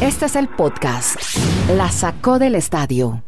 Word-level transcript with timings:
Este 0.00 0.26
es 0.26 0.36
el 0.36 0.48
podcast. 0.48 1.16
La 1.76 1.90
sacó 1.90 2.38
del 2.38 2.54
estadio. 2.54 3.22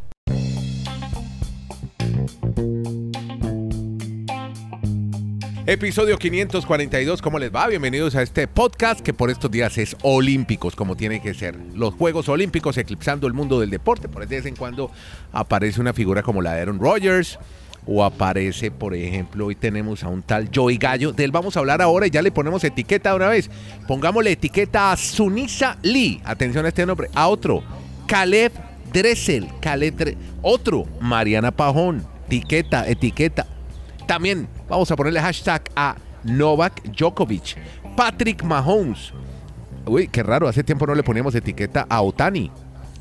Episodio 5.65 6.19
542, 6.19 7.23
¿cómo 7.23 7.39
les 7.39 7.55
va? 7.55 7.69
Bienvenidos 7.69 8.17
a 8.17 8.23
este 8.23 8.49
podcast 8.49 9.01
que 9.01 9.15
por 9.15 9.31
estos 9.31 9.51
días 9.51 9.79
es 9.79 9.97
olímpicos, 10.03 10.75
como 10.75 10.97
tiene 10.97 11.23
que 11.23 11.35
ser. 11.35 11.57
Los 11.75 11.95
Juegos 11.95 12.29
Olímpicos 12.29 12.77
eclipsando 12.77 13.29
el 13.29 13.33
mundo 13.33 13.61
del 13.61 13.71
deporte. 13.71 14.09
Por 14.09 14.27
de 14.27 14.37
vez 14.37 14.47
en 14.47 14.57
cuando 14.57 14.91
aparece 15.33 15.81
una 15.81 15.93
figura 15.93 16.23
como 16.23 16.43
la 16.43 16.55
de 16.55 16.63
Aaron 16.63 16.81
Rodgers, 16.81 17.39
o 17.87 18.05
aparece, 18.05 18.71
por 18.71 18.95
ejemplo, 18.95 19.47
hoy 19.47 19.55
tenemos 19.55 20.05
a 20.05 20.09
un 20.09 20.23
tal 20.23 20.51
Joey 20.55 20.77
Gallo. 20.77 21.13
De 21.13 21.25
él 21.25 21.33
vamos 21.33 21.57
a 21.57 21.61
hablar 21.61 21.83
ahora 21.83 22.07
y 22.07 22.11
ya 22.11 22.23
le 22.23 22.31
ponemos 22.31 22.63
etiqueta 22.65 23.15
una 23.15 23.29
vez. 23.29 23.51
Pongámosle 23.89 24.33
etiqueta 24.33 24.93
a 24.93 24.97
Sunisa 24.97 25.77
Lee. 25.83 26.21
Atención 26.25 26.65
a 26.65 26.69
este 26.69 26.87
nombre. 26.87 27.09
A 27.15 27.29
otro, 27.29 27.63
Caleb 28.07 28.53
Dressel. 28.93 29.49
Caleb 29.61 30.17
Otro, 30.43 30.87
Mariana 31.01 31.51
Pajón. 31.51 32.05
Etiqueta, 32.27 32.89
etiqueta. 32.89 33.47
También 34.07 34.49
vamos 34.69 34.91
a 34.91 34.97
ponerle 34.97 35.21
hashtag 35.21 35.63
a 35.77 35.97
Novak 36.25 36.83
Djokovic, 36.85 37.57
Patrick 37.97 38.43
Mahomes. 38.43 39.13
Uy, 39.87 40.09
qué 40.09 40.23
raro, 40.23 40.49
hace 40.49 40.63
tiempo 40.63 40.87
no 40.87 40.95
le 40.95 41.03
poníamos 41.03 41.35
etiqueta 41.35 41.87
a 41.89 42.03
Otani, 42.03 42.51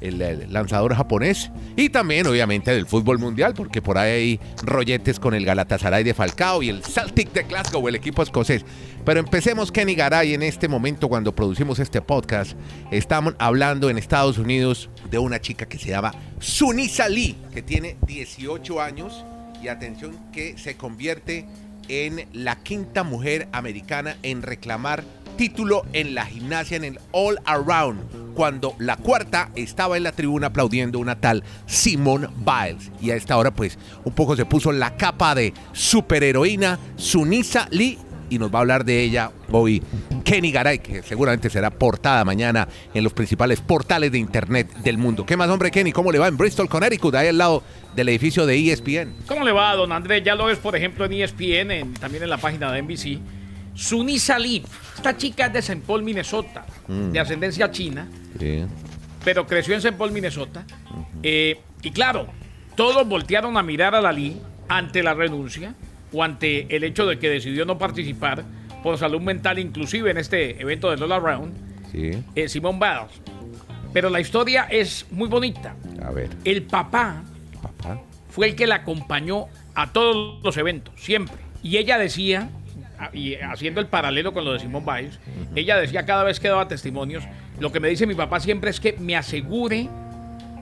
el, 0.02 0.52
lanzador 0.52 0.96
japonés. 0.96 1.52
Y 1.76 1.90
también, 1.90 2.28
obviamente, 2.28 2.72
del 2.72 2.86
fútbol 2.86 3.20
mundial, 3.20 3.54
porque 3.56 3.82
por 3.82 3.98
ahí 3.98 4.12
hay 4.12 4.40
rolletes 4.64 5.20
con 5.20 5.34
el 5.34 5.46
Galatasaray 5.46 6.04
de 6.04 6.14
Falcao 6.14 6.62
y 6.64 6.70
el 6.70 6.84
Celtic 6.84 7.32
de 7.32 7.44
Glasgow, 7.44 7.88
el 7.88 7.96
equipo 7.96 8.24
escocés. 8.24 8.66
Pero 9.06 9.20
empecemos, 9.20 9.72
Kenny 9.72 9.96
Garay, 9.96 10.34
en 10.34 10.44
este 10.44 10.68
momento, 10.68 11.08
cuando 11.08 11.34
producimos 11.34 11.80
este 11.80 12.02
podcast, 12.02 12.58
estamos 12.92 13.36
hablando 13.40 13.90
en 13.90 13.98
Estados 13.98 14.38
Unidos 14.38 14.90
de 15.10 15.18
una 15.18 15.40
chica 15.40 15.68
que 15.68 15.78
se 15.78 15.90
llama 15.90 16.14
Sunisa 16.40 17.08
Lee, 17.08 17.38
que 17.54 17.62
tiene 17.62 17.98
18 18.06 18.82
años 18.82 19.24
y 19.64 19.68
atención 19.68 20.18
que 20.32 20.58
se 20.58 20.76
convierte 20.76 21.46
en 21.88 22.28
la 22.34 22.58
quinta 22.58 23.04
mujer 23.04 23.48
americana 23.52 24.18
en 24.24 24.42
reclamar 24.42 25.04
título 25.42 25.88
en 25.94 26.14
la 26.14 26.28
gimnasia 26.28 26.78
en 26.78 26.84
el 26.84 27.00
All 27.14 27.40
Around, 27.46 28.36
cuando 28.36 28.76
la 28.78 28.96
cuarta 28.96 29.50
estaba 29.56 29.98
en 29.98 30.04
la 30.04 30.12
tribuna 30.12 30.48
aplaudiendo 30.48 31.00
una 31.00 31.20
tal 31.20 31.44
Simone 31.66 32.28
Biles. 32.38 32.92
Y 33.02 33.10
a 33.10 33.16
esta 33.16 33.36
hora 33.38 33.50
pues 33.50 33.80
un 34.06 34.14
poco 34.14 34.36
se 34.36 34.46
puso 34.46 34.72
la 34.72 34.96
capa 34.98 35.34
de 35.34 35.52
superheroína 35.72 36.78
Sunisa 36.96 37.68
Lee 37.72 37.98
y 38.30 38.38
nos 38.38 38.54
va 38.54 38.60
a 38.60 38.62
hablar 38.62 38.86
de 38.86 39.02
ella 39.02 39.32
hoy 39.50 39.82
Kenny 40.24 40.52
Garay, 40.52 40.78
que 40.78 41.02
seguramente 41.02 41.50
será 41.50 41.72
portada 41.72 42.24
mañana 42.24 42.68
en 42.94 43.04
los 43.04 43.12
principales 43.12 43.62
portales 43.62 44.12
de 44.12 44.20
internet 44.20 44.72
del 44.84 45.00
mundo. 45.00 45.26
¿Qué 45.26 45.36
más, 45.38 45.50
hombre, 45.50 45.72
Kenny? 45.72 45.92
¿Cómo 45.92 46.12
le 46.12 46.20
va 46.20 46.28
en 46.28 46.38
Bristol, 46.38 46.70
Connecticut, 46.70 47.16
ahí 47.16 47.30
al 47.30 47.40
lado 47.40 47.64
del 47.96 48.10
edificio 48.10 48.46
de 48.46 48.72
ESPN? 48.72 49.26
¿Cómo 49.28 49.44
le 49.44 49.54
va, 49.54 49.74
don 49.76 49.92
Andrés? 49.92 50.24
Ya 50.24 50.36
lo 50.36 50.46
ves, 50.46 50.60
por 50.60 50.76
ejemplo, 50.76 51.04
en 51.06 51.14
ESPN, 51.14 51.96
también 52.00 52.22
en 52.22 52.30
la 52.30 52.38
página 52.38 52.72
de 52.72 52.84
NBC. 52.84 53.41
Suni 53.74 54.20
Salib, 54.20 54.64
esta 54.96 55.16
chica 55.18 55.48
es 55.48 55.54
de 55.54 55.60
St. 55.60 55.84
Paul, 55.86 56.04
Minnesota, 56.04 56.66
mm. 56.88 57.12
de 57.12 57.20
ascendencia 57.20 57.72
china, 57.72 58.08
pero 59.24 59.48
creció 59.48 59.74
en 59.74 59.80
St. 59.80 59.98
Paul, 59.98 60.12
Minnesota. 60.12 60.66
Eh, 61.24 61.60
y 61.82 61.92
claro, 61.92 62.28
todos 62.76 63.08
voltearon 63.08 63.58
a 63.58 63.64
mirar 63.64 63.96
a 63.96 64.12
Lee 64.12 64.38
ante 64.68 65.04
la 65.04 65.14
renuncia 65.14 65.76
o 66.12 66.24
ante 66.24 66.76
el 66.76 66.84
hecho 66.84 67.06
de 67.06 67.20
que 67.20 67.30
decidió 67.30 67.66
no 67.66 67.78
participar 67.78 68.44
por 68.84 68.98
salud 68.98 69.22
mental, 69.22 69.60
inclusive 69.60 70.12
en 70.12 70.18
este 70.18 70.62
evento 70.62 70.90
del 70.90 71.04
All 71.04 71.12
Around, 71.12 71.54
sí. 71.92 72.12
Eh, 72.36 72.50
Simón 72.50 72.80
Biles. 72.80 73.22
Pero 73.94 74.10
la 74.10 74.20
historia 74.20 74.68
es 74.70 75.06
muy 75.12 75.28
bonita. 75.28 75.76
A 76.04 76.12
ver. 76.12 76.30
El 76.46 76.64
papá, 76.64 77.24
fue 78.30 78.48
el 78.48 78.56
que 78.56 78.66
la 78.66 78.76
acompañó 78.76 79.48
a 79.76 79.92
todos 79.92 80.42
los 80.44 80.58
eventos, 80.58 80.94
siempre. 80.98 81.38
Y 81.62 81.78
ella 81.78 81.98
decía, 81.98 82.50
y 83.14 83.36
haciendo 83.36 83.82
el 83.82 83.88
paralelo 83.88 84.34
con 84.34 84.46
lo 84.46 84.54
de 84.54 84.60
Simón 84.60 84.86
Biles, 84.86 85.20
ella 85.56 85.78
decía 85.78 86.06
cada 86.06 86.24
vez 86.24 86.40
que 86.40 86.48
daba 86.48 86.68
testimonios, 86.68 87.24
lo 87.60 87.72
que 87.72 87.80
me 87.80 87.88
dice 87.88 88.06
mi 88.06 88.16
papá 88.16 88.40
siempre 88.40 88.70
es 88.70 88.80
que 88.80 88.94
me 88.94 89.16
asegure 89.16 89.90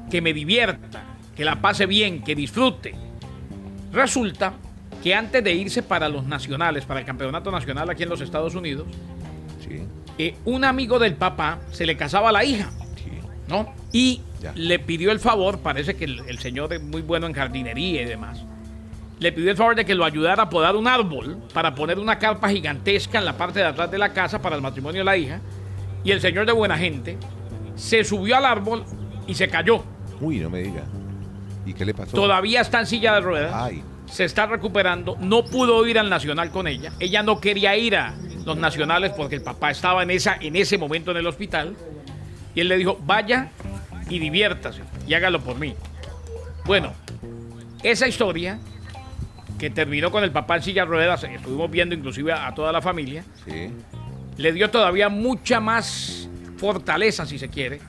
que 0.10 0.22
me 0.22 0.34
divierta, 0.34 1.04
que 1.36 1.46
la 1.46 1.62
pase 1.62 1.86
bien, 1.86 2.24
que 2.24 2.36
disfrute. 2.36 2.96
Resulta 3.92 4.54
que 5.04 5.16
antes 5.16 5.44
de 5.44 5.54
irse 5.54 5.84
para 5.84 6.10
los 6.10 6.26
nacionales, 6.26 6.86
para 6.86 7.00
el 7.00 7.06
campeonato 7.06 7.52
nacional 7.52 7.90
aquí 7.90 8.04
en 8.04 8.10
los 8.10 8.22
Estados 8.22 8.56
Unidos, 8.56 8.88
eh, 10.18 10.36
un 10.46 10.66
amigo 10.66 11.00
del 11.00 11.16
papá 11.16 11.60
se 11.72 11.86
le 11.86 11.96
casaba 11.96 12.30
a 12.30 12.32
la 12.32 12.44
hija, 12.44 12.70
¿no? 13.48 13.74
Y 13.94 14.22
le 14.56 14.80
pidió 14.80 15.12
el 15.12 15.20
favor, 15.20 15.60
parece 15.60 15.96
que 15.96 16.06
el, 16.06 16.40
señor 16.40 16.74
es 16.74 16.82
muy 16.82 17.02
bueno 17.02 17.28
en 17.28 17.34
jardinería 17.34 18.02
y 18.02 18.06
demás, 18.06 18.44
le 19.20 19.32
pidió 19.32 19.52
el 19.52 19.58
favor 19.58 19.76
de 19.76 19.86
que 19.86 19.96
lo 19.96 20.06
ayudara 20.06 20.44
a 20.44 20.50
podar 20.50 20.76
un 20.76 20.88
árbol 20.88 21.38
para 21.54 21.76
poner 21.76 22.00
una 22.00 22.18
carpa 22.20 22.50
gigantesca 22.50 23.20
en 23.20 23.26
la 23.26 23.38
parte 23.38 23.60
de 23.60 23.66
atrás 23.66 23.92
de 23.92 23.98
la 23.98 24.14
casa 24.14 24.42
para 24.42 24.56
el 24.56 24.62
matrimonio 24.62 25.02
de 25.02 25.06
la 25.06 25.18
hija. 25.18 25.42
Y 26.04 26.12
el 26.12 26.22
señor 26.22 26.46
de 26.46 26.54
buena 26.54 26.78
gente 26.78 27.18
se 27.76 28.04
subió 28.04 28.38
al 28.38 28.46
árbol 28.46 28.86
y 29.28 29.34
se 29.34 29.48
cayó. 29.50 29.84
Uy, 30.22 30.40
no 30.40 30.50
me 30.50 30.62
diga. 30.62 30.84
¿Y 31.66 31.74
qué 31.74 31.86
le 31.86 31.94
pasó? 31.94 32.16
Todavía 32.16 32.62
está 32.62 32.80
en 32.80 32.86
silla 32.86 33.14
de 33.16 33.22
ruedas. 33.22 33.54
Ay 33.54 33.84
se 34.12 34.24
está 34.24 34.46
recuperando, 34.46 35.18
no 35.20 35.46
pudo 35.46 35.86
ir 35.86 36.00
al 36.00 36.10
Nacional 36.10 36.52
con 36.52 36.68
ella, 36.68 36.92
ella 37.00 37.24
no 37.24 37.40
quería 37.40 37.78
ir 37.78 37.96
a 37.96 38.16
los 38.46 38.58
Nacionales 38.58 39.12
porque 39.16 39.36
el 39.36 39.42
papá 39.42 39.72
estaba 39.72 40.04
en, 40.04 40.12
esa, 40.12 40.38
en 40.40 40.56
ese 40.56 40.78
momento 40.78 41.12
en 41.12 41.18
el 41.18 41.28
hospital, 41.28 41.76
y 42.56 42.62
él 42.62 42.68
le 42.68 42.78
dijo, 42.78 43.00
vaya 43.06 43.52
y 44.10 44.20
diviértase 44.20 44.82
y 45.08 45.14
hágalo 45.14 45.40
por 45.42 45.60
mí. 45.60 45.76
Bueno, 46.66 46.94
esa 47.84 48.08
historia 48.08 48.60
que 49.60 49.70
terminó 49.70 50.10
con 50.10 50.24
el 50.24 50.32
papá 50.32 50.56
en 50.56 50.64
silla 50.64 50.84
de 50.84 50.88
ruedas, 50.88 51.24
estuvimos 51.24 51.70
viendo 51.70 51.94
inclusive 51.94 52.34
a, 52.34 52.54
toda 52.56 52.72
la 52.72 52.82
familia, 52.82 53.24
le 54.38 54.54
dio 54.54 54.72
todavía 54.72 55.10
mucha 55.10 55.60
más 55.60 56.30
fortaleza, 56.58 57.26
si 57.26 57.38
se 57.38 57.50
quiere, 57.50 57.80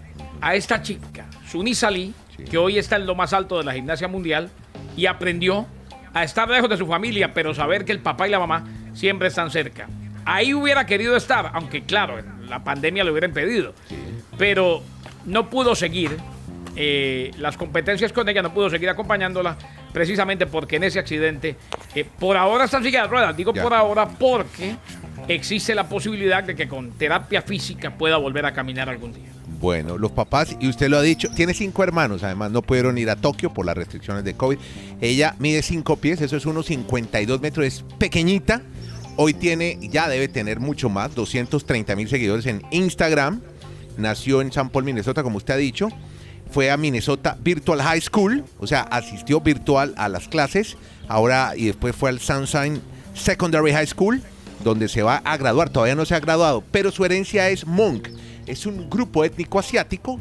a 0.40 0.54
esta 0.54 0.82
chica, 0.82 1.26
Suni 1.48 1.74
Salí, 1.74 2.12
que 2.50 2.58
hoy 2.58 2.78
está 2.78 2.96
en 2.96 3.06
lo 3.06 3.14
más 3.14 3.32
alto 3.32 3.58
de 3.58 3.64
la 3.64 3.72
gimnasia 3.72 4.08
mundial 4.08 4.50
y 4.96 5.06
aprendió 5.06 5.66
a 6.12 6.24
estar 6.24 6.48
lejos 6.48 6.68
de 6.68 6.76
su 6.76 6.86
familia, 6.86 7.32
pero 7.32 7.54
saber 7.54 7.84
que 7.84 7.92
el 7.92 8.00
papá 8.00 8.26
y 8.26 8.30
la 8.30 8.38
mamá 8.38 8.64
siempre 8.92 9.28
están 9.28 9.50
cerca. 9.50 9.88
Ahí 10.24 10.52
hubiera 10.52 10.86
querido 10.86 11.16
estar, 11.16 11.50
aunque 11.54 11.82
claro, 11.82 12.18
la 12.48 12.64
pandemia 12.64 13.04
le 13.04 13.10
hubiera 13.10 13.26
impedido. 13.26 13.74
Pero 14.36 14.82
no 15.24 15.48
pudo 15.50 15.74
seguir 15.74 16.16
eh, 16.76 17.30
las 17.38 17.56
competencias 17.56 18.12
con 18.12 18.28
ella, 18.28 18.42
no 18.42 18.52
pudo 18.52 18.70
seguir 18.70 18.88
acompañándola, 18.88 19.56
precisamente 19.92 20.46
porque 20.46 20.76
en 20.76 20.84
ese 20.84 20.98
accidente, 20.98 21.56
eh, 21.94 22.04
por 22.18 22.36
ahora 22.36 22.64
están 22.64 22.82
siguiendo 22.82 23.08
ruedas, 23.08 23.36
digo 23.36 23.52
por 23.52 23.74
ahora 23.74 24.08
porque 24.08 24.76
existe 25.28 25.74
la 25.74 25.88
posibilidad 25.88 26.42
de 26.42 26.54
que 26.54 26.68
con 26.68 26.92
terapia 26.92 27.42
física 27.42 27.96
pueda 27.96 28.16
volver 28.16 28.46
a 28.46 28.52
caminar 28.52 28.88
algún 28.88 29.12
día. 29.12 29.30
Bueno, 29.60 29.98
los 29.98 30.12
papás, 30.12 30.56
y 30.58 30.68
usted 30.68 30.88
lo 30.88 30.96
ha 30.96 31.02
dicho, 31.02 31.28
tiene 31.34 31.52
cinco 31.52 31.84
hermanos, 31.84 32.22
además 32.22 32.50
no 32.50 32.62
pudieron 32.62 32.96
ir 32.96 33.10
a 33.10 33.16
Tokio 33.16 33.52
por 33.52 33.66
las 33.66 33.76
restricciones 33.76 34.24
de 34.24 34.34
COVID. 34.34 34.58
Ella 35.00 35.34
mide 35.38 35.62
cinco 35.62 35.96
pies, 35.96 36.20
eso 36.22 36.36
es 36.36 36.46
unos 36.46 36.66
52 36.66 37.40
metros, 37.40 37.66
es 37.66 37.84
pequeñita. 37.98 38.62
Hoy 39.16 39.34
tiene, 39.34 39.78
ya 39.82 40.08
debe 40.08 40.28
tener 40.28 40.60
mucho 40.60 40.88
más, 40.88 41.14
230 41.14 41.94
mil 41.94 42.08
seguidores 42.08 42.46
en 42.46 42.62
Instagram. 42.70 43.42
Nació 43.98 44.40
en 44.40 44.50
San 44.50 44.70
Paul, 44.70 44.84
Minnesota, 44.84 45.22
como 45.22 45.36
usted 45.36 45.54
ha 45.54 45.58
dicho. 45.58 45.88
Fue 46.50 46.70
a 46.70 46.76
Minnesota 46.76 47.36
Virtual 47.40 47.80
High 47.80 48.00
School, 48.00 48.44
o 48.58 48.66
sea, 48.66 48.82
asistió 48.82 49.40
virtual 49.40 49.94
a 49.96 50.08
las 50.08 50.28
clases. 50.28 50.76
Ahora 51.08 51.52
y 51.56 51.66
después 51.66 51.94
fue 51.94 52.10
al 52.10 52.20
Sunshine 52.20 52.80
Secondary 53.14 53.72
High 53.72 53.86
School, 53.86 54.22
donde 54.64 54.88
se 54.88 55.02
va 55.02 55.22
a 55.24 55.36
graduar. 55.36 55.70
Todavía 55.70 55.94
no 55.94 56.04
se 56.04 56.14
ha 56.14 56.20
graduado, 56.20 56.62
pero 56.70 56.90
su 56.90 57.04
herencia 57.04 57.48
es 57.50 57.66
Monk 57.66 58.08
es 58.50 58.66
un 58.66 58.90
grupo 58.90 59.24
étnico 59.24 59.58
asiático 59.58 60.18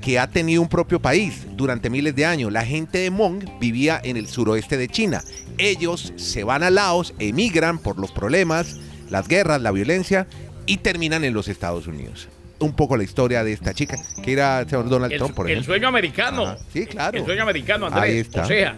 que 0.00 0.18
ha 0.18 0.28
tenido 0.28 0.62
un 0.62 0.68
propio 0.68 1.00
país 1.00 1.46
durante 1.56 1.90
miles 1.90 2.14
de 2.14 2.24
años. 2.24 2.52
La 2.52 2.64
gente 2.64 2.98
de 2.98 3.10
Hmong 3.10 3.58
vivía 3.60 4.00
en 4.02 4.16
el 4.16 4.28
suroeste 4.28 4.76
de 4.76 4.88
China. 4.88 5.22
Ellos 5.58 6.12
se 6.16 6.44
van 6.44 6.62
a 6.62 6.70
Laos, 6.70 7.14
emigran 7.18 7.78
por 7.78 7.98
los 7.98 8.12
problemas, 8.12 8.76
las 9.10 9.26
guerras, 9.28 9.60
la 9.60 9.72
violencia 9.72 10.26
y 10.66 10.78
terminan 10.78 11.24
en 11.24 11.34
los 11.34 11.48
Estados 11.48 11.86
Unidos. 11.86 12.28
Un 12.60 12.72
poco 12.72 12.96
la 12.96 13.04
historia 13.04 13.44
de 13.44 13.52
esta 13.52 13.72
chica, 13.72 13.96
que 14.22 14.32
era 14.32 14.64
señor 14.68 14.88
Donald 14.88 15.16
Trump, 15.16 15.34
por 15.34 15.46
ejemplo. 15.46 15.60
El 15.60 15.64
sueño 15.64 15.88
americano. 15.88 16.56
Sí, 16.72 16.86
claro. 16.86 17.18
El 17.18 17.24
sueño 17.24 17.42
americano, 17.42 17.86
Andrés. 17.86 18.02
Ahí 18.02 18.18
está. 18.18 18.42
O 18.42 18.46
sea, 18.46 18.76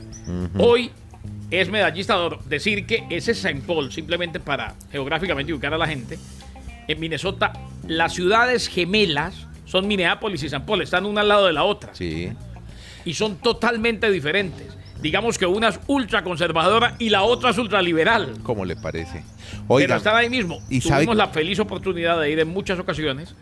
hoy 0.59 0.91
es 1.51 1.71
medallista 1.71 2.17
de 2.19 2.37
Decir 2.47 2.87
que 2.87 3.05
ese 3.11 3.33
es 3.33 3.45
St. 3.45 3.63
Paul, 3.67 3.91
simplemente 3.91 4.39
para 4.39 4.75
geográficamente 4.93 5.53
ubicar 5.53 5.73
a 5.75 5.79
la 5.79 5.87
gente, 5.87 6.19
en 6.87 7.01
Minnesota, 7.01 7.53
las 7.87 8.15
ciudades 8.15 8.69
gemelas 8.69 9.47
son 9.65 9.87
Minneapolis 9.87 10.43
y 10.43 10.49
San 10.49 10.67
Paul, 10.67 10.83
están 10.83 11.07
una 11.07 11.21
al 11.21 11.29
lado 11.29 11.47
de 11.47 11.53
la 11.53 11.65
otra. 11.65 11.95
Sí. 11.95 12.33
Y 13.05 13.15
son 13.15 13.37
totalmente 13.37 14.11
diferentes. 14.11 14.77
Digamos 15.03 15.39
que 15.39 15.47
una 15.47 15.69
es 15.69 15.81
ultraconservadora 15.87 16.97
y 16.99 17.09
la 17.09 17.23
otra 17.23 17.51
es 17.51 17.59
ultraliberal. 17.59 18.39
¿Cómo 18.43 18.65
le 18.65 18.77
parece? 18.77 19.23
Pero 19.69 19.97
están 19.97 20.17
ahí 20.17 20.31
mismo. 20.31 20.59
¿y 20.69 20.81
Tuvimos 20.81 21.17
la 21.17 21.29
feliz 21.29 21.59
oportunidad 21.59 22.21
de 22.21 22.31
ir 22.31 22.39
en 22.39 22.49
muchas 22.49 22.79
ocasiones 22.79 23.35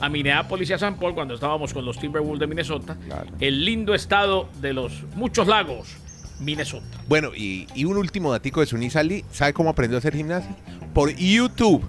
a 0.00 0.08
Minneapolis 0.08 0.70
y 0.70 0.72
a 0.72 0.78
San 0.78 0.96
Paul 0.96 1.14
cuando 1.14 1.34
estábamos 1.34 1.72
con 1.72 1.84
los 1.84 1.98
Timberwolves 1.98 2.40
de 2.40 2.46
Minnesota. 2.46 2.96
El 3.40 3.64
lindo 3.64 3.94
estado 3.94 4.48
de 4.60 4.72
los 4.72 5.04
muchos 5.14 5.46
lagos, 5.46 5.96
Minnesota. 6.40 6.86
Bueno, 7.08 7.30
y, 7.34 7.84
un 7.84 7.96
último 7.96 8.32
datico 8.32 8.60
de 8.60 8.66
Sunny 8.66 8.90
Sally. 8.90 9.24
¿Sabe 9.30 9.52
cómo 9.52 9.70
aprendió 9.70 9.96
a 9.96 10.00
hacer 10.00 10.14
gimnasia? 10.14 10.54
Por 10.92 11.14
YouTube. 11.14 11.84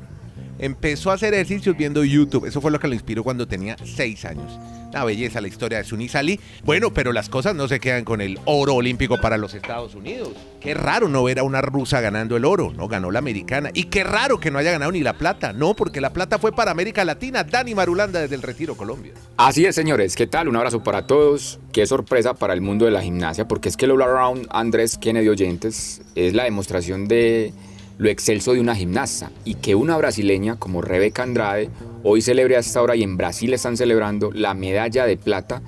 Empezó 0.58 1.12
a 1.12 1.16
hacer 1.16 1.34
ejercicios 1.34 1.76
viendo 1.76 2.04
YouTube. 2.04 2.46
Eso 2.46 2.62
fue 2.62 2.72
lo 2.72 2.80
que 2.80 2.88
lo 2.88 2.94
inspiró 2.94 3.24
cuando 3.24 3.46
tenía 3.46 3.76
seis 3.84 4.24
años. 4.24 4.58
La 4.92 5.04
belleza, 5.04 5.42
la 5.42 5.48
historia 5.48 5.80
de 5.80 5.84
Sunny 5.84 6.08
Sali. 6.08 6.40
Bueno, 6.64 6.94
pero 6.94 7.12
las 7.12 7.30
cosas 7.30 7.56
no 7.56 7.68
se 7.68 7.80
quedan 7.80 8.06
con 8.06 8.22
el 8.22 8.40
oro 8.46 8.76
olímpico 8.76 9.20
para 9.20 9.38
los 9.38 9.54
Estados 9.54 9.96
Unidos. 9.96 10.30
Qué 10.62 10.74
raro 10.74 11.10
no 11.10 11.24
ver 11.24 11.40
a 11.40 11.44
una 11.44 11.62
rusa 11.62 12.02
ganando 12.02 12.38
el 12.38 12.46
oro, 12.46 12.72
¿no? 12.76 12.88
Ganó 12.88 13.12
la 13.12 13.20
americana. 13.20 13.70
Y 13.74 13.86
qué 13.86 14.04
raro 14.04 14.40
que 14.40 14.52
no 14.52 14.60
haya 14.60 14.72
ganado 14.72 14.92
ni 14.92 15.02
la 15.02 15.14
plata, 15.14 15.54
no, 15.54 15.76
porque 15.76 16.02
la 16.02 16.14
plata 16.14 16.40
fue 16.40 16.52
para 16.54 16.72
América 16.72 17.04
Latina. 17.04 17.44
Dani 17.44 17.76
Marulanda 17.76 18.22
desde 18.22 18.36
el 18.36 18.42
Retiro, 18.42 18.76
Colombia. 18.76 19.14
Así 19.38 19.66
es, 19.66 19.76
señores. 19.76 20.16
¿Qué 20.16 20.28
tal? 20.28 20.48
Un 20.48 20.56
abrazo 20.56 20.82
para 20.84 21.08
todos. 21.08 21.60
Qué 21.72 21.86
sorpresa 21.86 22.34
para 22.34 22.54
el 22.54 22.62
mundo 22.62 22.86
de 22.86 22.92
la 22.92 23.02
gimnasia, 23.02 23.48
porque 23.48 23.70
es 23.70 23.78
que 23.78 23.86
el 23.86 23.92
All 23.92 24.02
Around 24.02 24.48
Andrés 24.50 24.98
Kennedy 24.98 25.28
Oyentes 25.28 26.02
es 26.16 26.34
la 26.34 26.46
demostración 26.46 27.08
de 27.08 27.54
lo 27.98 28.10
excelso 28.10 28.54
de 28.54 28.60
una 28.60 28.76
gimnasta 28.76 29.32
y 29.44 29.56
que 29.56 29.76
una 29.76 29.98
brasileña 29.98 30.58
como 30.58 30.82
Rebeca 30.82 31.24
Andrade 31.24 31.70
hoy 32.04 32.22
celebre 32.22 32.56
a 32.58 32.60
esta 32.60 32.82
hora 32.82 32.96
y 32.96 33.04
en 33.04 33.18
Brasil 33.18 33.54
están 33.54 33.78
celebrando 33.78 34.32
la 34.32 34.54
medalla 34.54 35.06
de 35.06 35.18
plata, 35.18 35.62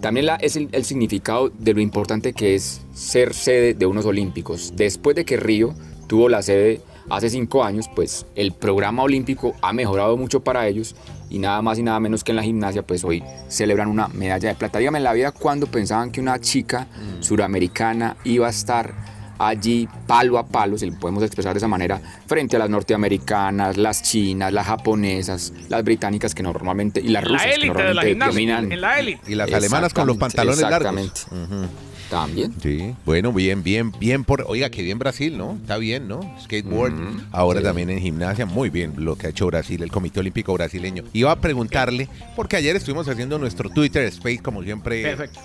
también 0.00 0.26
la, 0.26 0.36
es 0.36 0.56
el, 0.56 0.68
el, 0.72 0.84
significado 0.84 1.50
de 1.50 1.74
lo 1.74 1.80
importante 1.80 2.32
que 2.32 2.54
es 2.54 2.82
ser 2.92 3.34
sede 3.34 3.74
de 3.74 3.86
unos 3.86 4.06
olímpicos. 4.06 4.72
Después 4.76 5.16
de 5.16 5.24
que 5.24 5.36
Río 5.36 5.74
tuvo 6.06 6.28
la 6.28 6.42
sede 6.42 6.80
hace 7.10 7.28
cinco 7.28 7.64
años, 7.64 7.88
pues 7.94 8.26
el 8.34 8.52
programa 8.52 9.02
olímpico 9.02 9.54
ha 9.60 9.72
mejorado 9.72 10.16
mucho 10.16 10.40
para 10.40 10.66
ellos 10.68 10.94
y 11.28 11.38
nada 11.38 11.62
más 11.62 11.78
y 11.78 11.82
nada 11.82 12.00
menos 12.00 12.24
que 12.24 12.32
en 12.32 12.36
la 12.36 12.42
gimnasia, 12.42 12.82
pues 12.82 13.04
hoy 13.04 13.22
celebran 13.48 13.88
una 13.88 14.08
medalla 14.08 14.48
de 14.48 14.54
plata. 14.54 14.78
Dígame 14.78 14.98
en 14.98 15.04
la 15.04 15.12
vida 15.12 15.32
cuando 15.32 15.66
pensaban 15.66 16.10
que 16.10 16.20
una 16.20 16.40
chica 16.40 16.88
suramericana 17.20 18.16
iba 18.24 18.46
a 18.46 18.50
estar 18.50 18.94
allí 19.40 19.88
palo 20.06 20.38
a 20.38 20.46
palo, 20.46 20.76
si 20.76 20.86
lo 20.86 20.98
podemos 20.98 21.22
expresar 21.22 21.54
de 21.54 21.58
esa 21.58 21.68
manera, 21.68 22.00
frente 22.26 22.56
a 22.56 22.58
las 22.58 22.68
norteamericanas, 22.68 23.76
las 23.78 24.02
chinas, 24.02 24.52
las 24.52 24.66
japonesas, 24.66 25.52
las 25.68 25.82
británicas 25.82 26.34
que 26.34 26.42
normalmente, 26.42 27.00
y 27.00 27.08
las 27.08 27.24
rusas 27.24 27.58
que 27.58 27.66
normalmente 27.66 28.24
dominan. 28.26 28.70
En 28.70 28.80
la 28.80 28.98
élite. 28.98 29.32
Y 29.32 29.34
las 29.34 29.52
alemanas 29.52 29.94
con 29.94 30.06
los 30.06 30.18
pantalones 30.18 30.60
exactamente. 30.60 31.20
largos. 31.30 31.70
También. 32.10 32.52
Sí, 32.60 32.92
bueno, 33.06 33.32
bien, 33.32 33.62
bien, 33.62 33.92
bien 33.92 34.24
por. 34.24 34.44
Oiga, 34.48 34.68
qué 34.68 34.82
bien 34.82 34.98
Brasil, 34.98 35.38
¿no? 35.38 35.52
Está 35.52 35.76
bien, 35.76 36.08
¿no? 36.08 36.20
Skateboard. 36.42 36.92
Ahora 37.30 37.62
también 37.62 37.88
en 37.88 38.00
gimnasia, 38.00 38.46
muy 38.46 38.68
bien 38.68 38.94
lo 38.96 39.14
que 39.14 39.28
ha 39.28 39.30
hecho 39.30 39.46
Brasil, 39.46 39.80
el 39.80 39.92
Comité 39.92 40.18
Olímpico 40.18 40.52
Brasileño. 40.52 41.04
Iba 41.12 41.30
a 41.30 41.40
preguntarle, 41.40 42.08
porque 42.34 42.56
ayer 42.56 42.74
estuvimos 42.74 43.08
haciendo 43.08 43.38
nuestro 43.38 43.70
Twitter 43.70 44.02
Space, 44.06 44.40
como 44.40 44.64
siempre. 44.64 45.02
Perfecto 45.02 45.40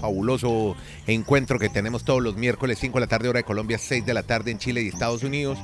fabuloso 0.00 0.76
encuentro 1.06 1.58
que 1.58 1.68
tenemos 1.68 2.04
todos 2.04 2.22
los 2.22 2.36
miércoles, 2.36 2.78
5 2.80 2.98
de 2.98 3.00
la 3.00 3.06
tarde, 3.06 3.28
hora 3.28 3.38
de 3.38 3.44
Colombia, 3.44 3.78
6 3.78 4.04
de 4.06 4.14
la 4.14 4.22
tarde 4.22 4.50
en 4.50 4.58
Chile 4.58 4.82
y 4.82 4.88
Estados 4.88 5.22
Unidos, 5.22 5.58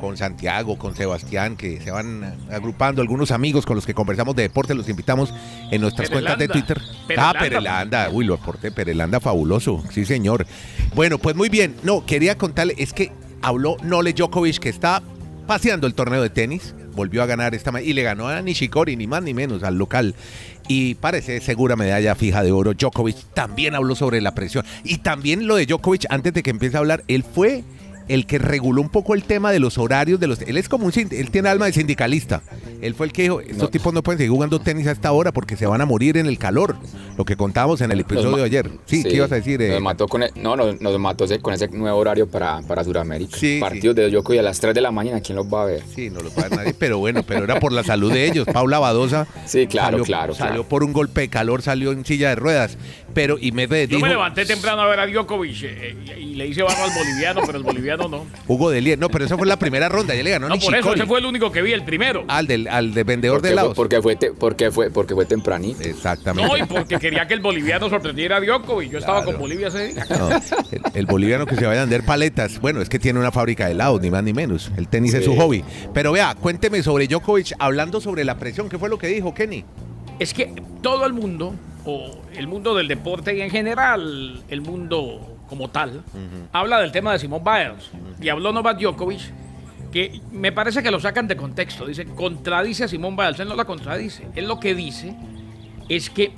con 0.00 0.16
Santiago, 0.16 0.78
con 0.78 0.94
Sebastián, 0.94 1.56
que 1.56 1.80
se 1.80 1.90
van 1.90 2.36
agrupando, 2.50 3.02
algunos 3.02 3.30
amigos 3.30 3.66
con 3.66 3.76
los 3.76 3.86
que 3.86 3.94
conversamos 3.94 4.36
de 4.36 4.42
deporte, 4.42 4.74
los 4.74 4.88
invitamos 4.88 5.32
en 5.70 5.80
nuestras 5.80 6.10
cuentas 6.10 6.38
de 6.38 6.48
Twitter. 6.48 6.80
Ah, 7.16 7.34
Perelanda, 7.38 8.10
uy, 8.10 8.24
lo 8.24 8.34
aporté, 8.34 8.70
Perelanda, 8.70 9.20
fabuloso, 9.20 9.82
sí 9.90 10.04
señor. 10.04 10.46
Bueno, 10.94 11.18
pues 11.18 11.36
muy 11.36 11.48
bien, 11.48 11.76
no, 11.82 12.04
quería 12.04 12.36
contarle, 12.38 12.74
es 12.78 12.92
que 12.92 13.12
habló 13.42 13.76
Nole 13.82 14.12
Djokovic, 14.12 14.58
que 14.58 14.68
está 14.68 15.02
paseando 15.46 15.86
el 15.86 15.94
torneo 15.94 16.22
de 16.22 16.30
tenis, 16.30 16.74
volvió 16.96 17.22
a 17.22 17.26
ganar 17.26 17.54
esta 17.54 17.80
y 17.80 17.92
le 17.92 18.02
ganó 18.02 18.28
a 18.28 18.42
Nishikori, 18.42 18.96
ni 18.96 19.06
más 19.06 19.22
ni 19.22 19.34
menos, 19.34 19.62
al 19.62 19.76
local 19.76 20.14
y 20.68 20.94
parece 20.96 21.40
segura 21.40 21.76
medalla 21.76 22.14
fija 22.14 22.42
de 22.42 22.52
oro. 22.52 22.74
Djokovic 22.74 23.16
también 23.34 23.74
habló 23.74 23.94
sobre 23.94 24.20
la 24.20 24.34
presión. 24.34 24.64
Y 24.84 24.98
también 24.98 25.46
lo 25.46 25.56
de 25.56 25.66
Djokovic, 25.66 26.06
antes 26.08 26.32
de 26.32 26.42
que 26.42 26.50
empiece 26.50 26.76
a 26.76 26.80
hablar, 26.80 27.04
él 27.08 27.22
fue 27.22 27.62
el 28.08 28.26
que 28.26 28.38
reguló 28.38 28.80
un 28.82 28.88
poco 28.88 29.14
el 29.14 29.24
tema 29.24 29.52
de 29.52 29.58
los 29.58 29.78
horarios 29.78 30.20
de 30.20 30.26
los 30.26 30.40
él 30.42 30.56
es 30.56 30.68
como 30.68 30.86
un 30.86 30.92
él 30.96 31.30
tiene 31.30 31.48
alma 31.48 31.66
de 31.66 31.72
sindicalista. 31.72 32.42
Él 32.80 32.94
fue 32.94 33.06
el 33.06 33.12
que 33.12 33.22
dijo 33.22 33.40
estos 33.40 33.70
tipos 33.70 33.92
no 33.92 34.02
pueden 34.02 34.18
seguir 34.18 34.30
jugando 34.30 34.60
tenis 34.60 34.86
a 34.86 34.92
esta 34.92 35.12
hora 35.12 35.32
porque 35.32 35.56
se 35.56 35.66
van 35.66 35.80
a 35.80 35.86
morir 35.86 36.16
en 36.16 36.26
el 36.26 36.38
calor 36.38 36.76
lo 37.16 37.24
que 37.24 37.36
contábamos 37.36 37.80
en 37.80 37.90
el 37.90 38.00
episodio 38.00 38.36
de 38.36 38.44
ayer. 38.44 38.70
Sí, 38.84 39.02
¿qué 39.02 39.14
ibas 39.14 39.32
a 39.32 39.36
decir? 39.36 39.60
Nos 39.60 39.70
eh? 39.70 39.80
mató 39.80 40.06
con 40.06 40.22
no 40.36 40.56
nos, 40.56 40.98
mató 40.98 41.26
con 41.40 41.54
ese 41.54 41.68
nuevo 41.68 41.98
horario 41.98 42.28
para, 42.28 42.60
para 42.62 42.84
Sudamérica. 42.84 43.36
Partidos 43.60 43.96
de 43.96 44.10
Djokovic 44.10 44.40
a 44.40 44.42
las 44.42 44.60
3 44.60 44.74
de 44.74 44.80
la 44.80 44.90
mañana 44.90 45.20
quién 45.20 45.36
los 45.36 45.46
va 45.46 45.62
a 45.62 45.66
ver 45.66 45.82
sí 45.94 46.10
no 46.10 46.20
los 46.20 46.36
va 46.36 46.42
a 46.42 46.48
ver 46.48 46.58
nadie 46.58 46.74
pero 46.78 46.98
bueno 46.98 47.22
pero 47.22 47.44
era 47.44 47.58
por 47.60 47.72
la 47.72 47.82
salud 47.82 48.12
de 48.12 48.26
ellos. 48.26 48.46
Paula 48.52 48.78
Badosa 48.78 49.26
sí 49.46 49.66
claro 49.66 49.98
salió, 49.98 50.04
claro 50.04 50.34
salió 50.34 50.64
por 50.64 50.84
un 50.84 50.92
golpe 50.92 51.22
de 51.22 51.28
calor 51.28 51.62
salió 51.62 51.92
en 51.92 52.04
silla 52.04 52.30
de 52.30 52.36
ruedas 52.36 52.78
pero 53.16 53.38
y 53.40 53.50
me 53.50 53.66
dijo, 53.66 53.92
yo 53.92 53.98
me 53.98 54.10
levanté 54.10 54.44
temprano 54.44 54.82
a 54.82 54.88
ver 54.88 55.00
a 55.00 55.06
Djokovic 55.06 55.62
eh, 55.62 55.96
y 56.18 56.34
le 56.34 56.48
hice 56.48 56.62
barro 56.62 56.84
al 56.84 56.90
boliviano 56.90 57.40
pero 57.46 57.56
el 57.56 57.64
boliviano 57.64 58.08
no 58.08 58.26
Hugo 58.46 58.70
no, 58.98 59.08
pero 59.08 59.24
esa 59.24 59.38
fue 59.38 59.46
la 59.46 59.58
primera 59.58 59.88
ronda, 59.88 60.14
ya 60.14 60.22
le 60.22 60.30
ganó 60.32 60.50
No, 60.50 60.58
por 60.58 60.74
eso, 60.74 60.92
ese 60.92 61.06
fue 61.06 61.20
el 61.20 61.24
único 61.24 61.50
que 61.50 61.62
vi, 61.62 61.72
el 61.72 61.82
primero. 61.82 62.24
Al 62.28 62.46
del, 62.46 62.68
al 62.68 62.92
de 62.92 63.04
vendedor 63.04 63.40
de 63.40 63.52
helados. 63.52 63.74
porque 63.74 64.02
fue, 64.02 64.18
porque 64.38 64.70
fue, 64.70 64.90
porque 64.90 65.14
fue 65.14 65.24
tempranito. 65.24 65.82
Exactamente. 65.82 66.46
No, 66.46 66.58
y 66.58 66.66
porque 66.66 66.98
quería 66.98 67.26
que 67.26 67.32
el 67.32 67.40
boliviano 67.40 67.88
sorprendiera 67.88 68.36
a 68.36 68.40
Djokovic. 68.40 68.90
Yo 68.90 68.98
estaba 68.98 69.24
con 69.24 69.38
Bolivia 69.38 69.68
ese 69.68 69.94
día. 69.94 70.04
el, 70.94 71.06
boliviano 71.06 71.46
que 71.46 71.56
se 71.56 71.64
vaya 71.64 71.80
a 71.80 71.84
vender 71.84 72.04
paletas. 72.04 72.60
Bueno, 72.60 72.82
es 72.82 72.90
que 72.90 72.98
tiene 72.98 73.18
una 73.18 73.32
fábrica 73.32 73.64
de 73.64 73.72
helados, 73.72 74.00
ni 74.02 74.10
más 74.10 74.22
ni 74.24 74.34
menos. 74.34 74.70
El 74.76 74.88
tenis 74.88 75.14
es 75.14 75.24
su 75.24 75.34
hobby. 75.36 75.64
Pero 75.94 76.12
vea, 76.12 76.34
cuénteme 76.34 76.82
sobre 76.82 77.06
Djokovic, 77.06 77.54
hablando 77.58 77.98
sobre 78.02 78.24
la 78.24 78.38
presión. 78.38 78.68
¿Qué 78.68 78.78
fue 78.78 78.90
lo 78.90 78.98
que 78.98 79.06
dijo 79.06 79.32
Kenny? 79.32 79.64
Es 80.18 80.34
que 80.34 80.52
todo 80.82 81.06
el 81.06 81.14
mundo, 81.14 81.54
o 81.86 82.10
el 82.34 82.46
mundo 82.48 82.74
del 82.74 82.88
deporte 82.88 83.36
y 83.36 83.40
en 83.40 83.50
general, 83.50 84.42
el 84.48 84.60
mundo 84.60 85.38
como 85.48 85.70
tal, 85.70 86.02
habla 86.52 86.80
del 86.80 86.92
tema 86.92 87.12
de 87.12 87.18
Simón 87.18 87.42
Biles. 87.44 87.90
Y 88.20 88.28
habló 88.28 88.52
Novak 88.52 88.80
Djokovic, 88.80 89.20
que 89.92 90.20
me 90.32 90.52
parece 90.52 90.82
que 90.82 90.90
lo 90.90 91.00
sacan 91.00 91.28
de 91.28 91.36
contexto. 91.36 91.86
Dice, 91.86 92.04
contradice 92.04 92.84
a 92.84 92.88
Simón 92.88 93.16
Biles. 93.16 93.38
Él 93.40 93.48
no 93.48 93.54
la 93.54 93.64
contradice. 93.64 94.26
Él 94.34 94.46
lo 94.48 94.58
que 94.58 94.74
dice 94.74 95.14
es 95.88 96.10
que 96.10 96.32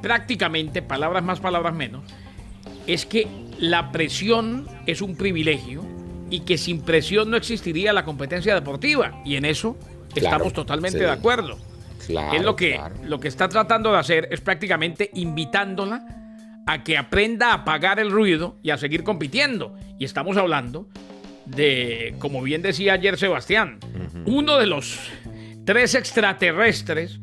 prácticamente, 0.00 0.82
palabras 0.82 1.24
más, 1.24 1.40
palabras 1.40 1.74
menos, 1.74 2.04
es 2.86 3.04
que 3.04 3.26
la 3.58 3.90
presión 3.90 4.68
es 4.86 5.02
un 5.02 5.16
privilegio 5.16 5.82
y 6.30 6.40
que 6.40 6.58
sin 6.58 6.82
presión 6.82 7.30
no 7.30 7.36
existiría 7.36 7.92
la 7.92 8.04
competencia 8.04 8.54
deportiva. 8.54 9.20
Y 9.24 9.36
en 9.36 9.44
eso 9.44 9.76
estamos 10.14 10.52
totalmente 10.52 10.98
de 10.98 11.10
acuerdo. 11.10 11.58
Es 12.08 12.42
lo 12.42 12.56
que, 12.56 12.80
lo 13.02 13.20
que 13.20 13.28
está 13.28 13.48
tratando 13.48 13.92
de 13.92 13.98
hacer 13.98 14.28
es 14.30 14.40
prácticamente 14.40 15.10
invitándola 15.14 16.04
a 16.66 16.82
que 16.82 16.98
aprenda 16.98 17.50
a 17.50 17.54
apagar 17.54 18.00
el 18.00 18.10
ruido 18.10 18.58
y 18.62 18.70
a 18.70 18.78
seguir 18.78 19.04
compitiendo. 19.04 19.74
Y 19.98 20.04
estamos 20.04 20.36
hablando 20.36 20.88
de, 21.46 22.14
como 22.18 22.42
bien 22.42 22.62
decía 22.62 22.94
ayer 22.94 23.16
Sebastián, 23.16 23.78
uno 24.24 24.58
de 24.58 24.66
los 24.66 24.98
tres 25.64 25.94
extraterrestres 25.94 27.20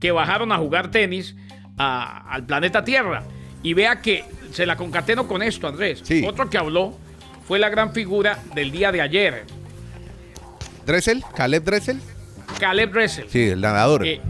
que 0.00 0.12
bajaron 0.12 0.52
a 0.52 0.58
jugar 0.58 0.90
tenis 0.90 1.36
al 1.76 2.46
planeta 2.46 2.84
Tierra. 2.84 3.24
Y 3.64 3.74
vea 3.74 4.00
que 4.00 4.24
se 4.52 4.66
la 4.66 4.76
concateno 4.76 5.28
con 5.28 5.42
esto, 5.42 5.68
Andrés. 5.68 6.02
Otro 6.26 6.50
que 6.50 6.58
habló 6.58 6.96
fue 7.46 7.58
la 7.58 7.68
gran 7.68 7.92
figura 7.92 8.38
del 8.54 8.70
día 8.70 8.90
de 8.90 9.00
ayer. 9.00 9.44
¿Dressel? 10.86 11.22
¿Caleb 11.34 11.64
Dressel? 11.64 12.00
Caleb 12.52 12.92
Dressel. 12.92 13.28
Sí, 13.28 13.48
el 13.48 13.60
nadador. 13.60 14.06
Eh, 14.06 14.20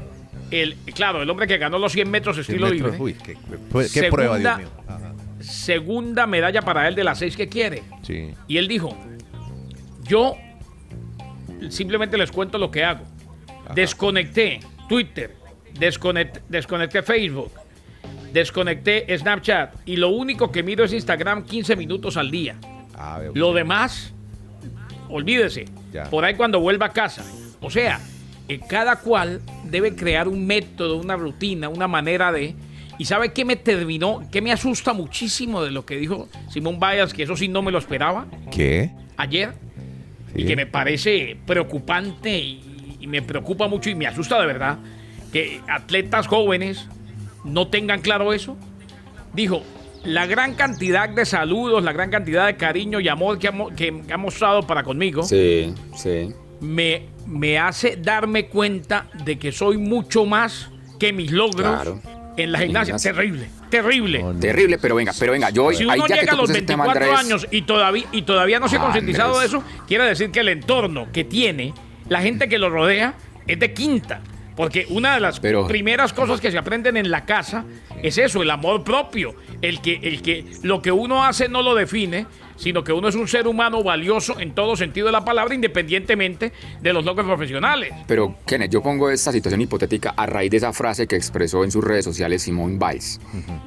el, 0.50 0.76
claro, 0.94 1.22
el 1.22 1.30
hombre 1.30 1.46
que 1.46 1.58
ganó 1.58 1.78
los 1.78 1.92
100 1.92 2.10
metros 2.10 2.38
estilo 2.38 2.68
libre. 2.68 2.92
Uy, 2.98 3.14
qué, 3.14 3.36
segunda, 3.88 4.10
prueba, 4.10 4.38
Dios 4.38 4.58
mío. 4.58 4.68
Segunda 5.40 6.26
medalla 6.26 6.62
para 6.62 6.86
él 6.86 6.94
de 6.94 7.04
las 7.04 7.18
seis 7.18 7.36
que 7.36 7.48
quiere. 7.48 7.82
Sí. 8.02 8.32
Y 8.46 8.58
él 8.58 8.68
dijo, 8.68 8.96
yo 10.04 10.36
simplemente 11.70 12.16
les 12.18 12.30
cuento 12.30 12.58
lo 12.58 12.70
que 12.70 12.84
hago. 12.84 13.04
Desconecté 13.74 14.60
Twitter, 14.88 15.34
desconecté, 15.78 16.42
desconecté 16.48 17.02
Facebook, 17.02 17.52
desconecté 18.32 19.06
Snapchat 19.16 19.76
y 19.86 19.96
lo 19.96 20.10
único 20.10 20.52
que 20.52 20.62
miro 20.62 20.84
es 20.84 20.92
Instagram 20.92 21.44
15 21.44 21.76
minutos 21.76 22.16
al 22.16 22.30
día. 22.30 22.56
Ah, 22.94 23.20
lo 23.34 23.52
demás, 23.52 24.12
olvídese. 25.08 25.64
Por 26.10 26.24
ahí 26.24 26.34
cuando 26.34 26.60
vuelva 26.60 26.86
a 26.86 26.92
casa. 26.92 27.24
O 27.60 27.70
sea, 27.70 28.00
cada 28.68 28.96
cual 28.96 29.40
debe 29.64 29.94
crear 29.94 30.28
un 30.28 30.46
método, 30.46 30.96
una 30.96 31.16
rutina, 31.16 31.68
una 31.68 31.88
manera 31.88 32.32
de... 32.32 32.54
¿Y 32.98 33.06
sabe 33.06 33.32
qué 33.32 33.44
me 33.44 33.56
terminó? 33.56 34.22
¿Qué 34.30 34.42
me 34.42 34.52
asusta 34.52 34.92
muchísimo 34.92 35.62
de 35.62 35.70
lo 35.70 35.86
que 35.86 35.96
dijo 35.96 36.28
Simón 36.50 36.78
Bayas? 36.78 37.14
Que 37.14 37.22
eso 37.22 37.36
sí 37.36 37.48
no 37.48 37.62
me 37.62 37.72
lo 37.72 37.78
esperaba. 37.78 38.26
¿Qué? 38.50 38.90
Ayer. 39.16 39.54
Y 40.34 40.44
que 40.44 40.56
me 40.56 40.66
parece 40.66 41.36
preocupante 41.46 42.38
y, 42.38 42.96
y, 43.00 43.06
me 43.06 43.22
preocupa 43.22 43.66
mucho 43.68 43.90
y 43.90 43.94
me 43.94 44.06
asusta 44.06 44.40
de 44.40 44.46
verdad 44.46 44.78
que 45.32 45.60
atletas 45.68 46.26
jóvenes 46.26 46.86
no 47.44 47.68
tengan 47.68 48.00
claro 48.00 48.32
eso. 48.32 48.56
Dijo, 49.34 49.62
la 50.04 50.26
gran 50.26 50.54
cantidad 50.54 51.08
de 51.08 51.24
saludos, 51.24 51.82
la 51.82 51.92
gran 51.92 52.10
cantidad 52.10 52.46
de 52.46 52.56
cariño 52.56 53.00
y 53.00 53.08
amor 53.08 53.38
que 53.38 53.48
ha, 53.48 53.52
que 53.76 54.02
ha 54.10 54.16
mostrado 54.16 54.66
para 54.66 54.82
conmigo. 54.82 55.22
Sí, 55.22 55.74
sí. 55.96 56.30
Me, 56.60 57.08
me 57.26 57.58
hace 57.58 57.96
darme 57.96 58.46
cuenta 58.46 59.06
de 59.24 59.38
que 59.38 59.52
soy 59.52 59.78
mucho 59.78 60.24
más 60.24 60.70
que 60.98 61.12
mis 61.12 61.30
logros 61.30 61.94
en 62.36 62.52
la 62.52 62.58
gimnasia. 62.60 62.96
Terrible, 62.96 63.48
terrible. 63.70 64.24
Terrible, 64.40 64.78
pero 64.78 64.94
venga, 64.94 65.12
pero 65.18 65.32
venga, 65.32 65.50
yo 65.50 65.72
si 65.72 65.84
uno 65.84 66.06
llega 66.06 66.32
a 66.32 66.36
los 66.36 66.52
24 66.52 67.16
años 67.16 67.46
y 67.50 67.62
todavía, 67.62 68.06
y 68.12 68.22
todavía 68.22 68.58
no 68.58 68.68
se 68.68 68.76
ha 68.76 68.80
concientizado 68.80 69.38
de 69.40 69.46
eso, 69.46 69.62
quiere 69.86 70.04
decir 70.04 70.30
que 70.30 70.40
el 70.40 70.48
entorno 70.48 71.08
que 71.12 71.24
tiene, 71.24 71.74
la 72.08 72.20
gente 72.22 72.48
que 72.48 72.58
lo 72.58 72.70
rodea, 72.70 73.14
es 73.46 73.58
de 73.58 73.72
quinta. 73.72 74.20
Porque 74.56 74.86
una 74.90 75.14
de 75.14 75.20
las 75.20 75.40
primeras 75.40 76.12
cosas 76.12 76.40
que 76.40 76.50
se 76.50 76.58
aprenden 76.58 76.98
en 76.98 77.10
la 77.10 77.24
casa 77.24 77.64
es 78.02 78.18
eso, 78.18 78.42
el 78.42 78.50
amor 78.50 78.84
propio. 78.84 79.34
El 79.60 79.80
que, 79.80 80.00
el 80.02 80.22
que 80.22 80.44
lo 80.62 80.82
que 80.82 80.90
uno 80.90 81.24
hace 81.24 81.48
no 81.48 81.62
lo 81.62 81.74
define, 81.74 82.26
sino 82.56 82.84
que 82.84 82.92
uno 82.92 83.08
es 83.08 83.14
un 83.14 83.28
ser 83.28 83.46
humano 83.46 83.82
valioso 83.82 84.38
en 84.38 84.54
todo 84.54 84.76
sentido 84.76 85.06
de 85.06 85.12
la 85.12 85.24
palabra, 85.24 85.54
independientemente 85.54 86.52
de 86.80 86.92
los 86.92 87.04
logros 87.04 87.26
profesionales. 87.26 87.92
Pero, 88.06 88.36
Kenneth, 88.46 88.70
yo 88.70 88.82
pongo 88.82 89.10
esta 89.10 89.32
situación 89.32 89.60
hipotética 89.60 90.14
a 90.16 90.26
raíz 90.26 90.50
de 90.50 90.58
esa 90.58 90.72
frase 90.72 91.06
que 91.06 91.16
expresó 91.16 91.64
en 91.64 91.70
sus 91.70 91.82
redes 91.82 92.04
sociales 92.04 92.42
Simone 92.42 92.78
Biles. 92.78 93.20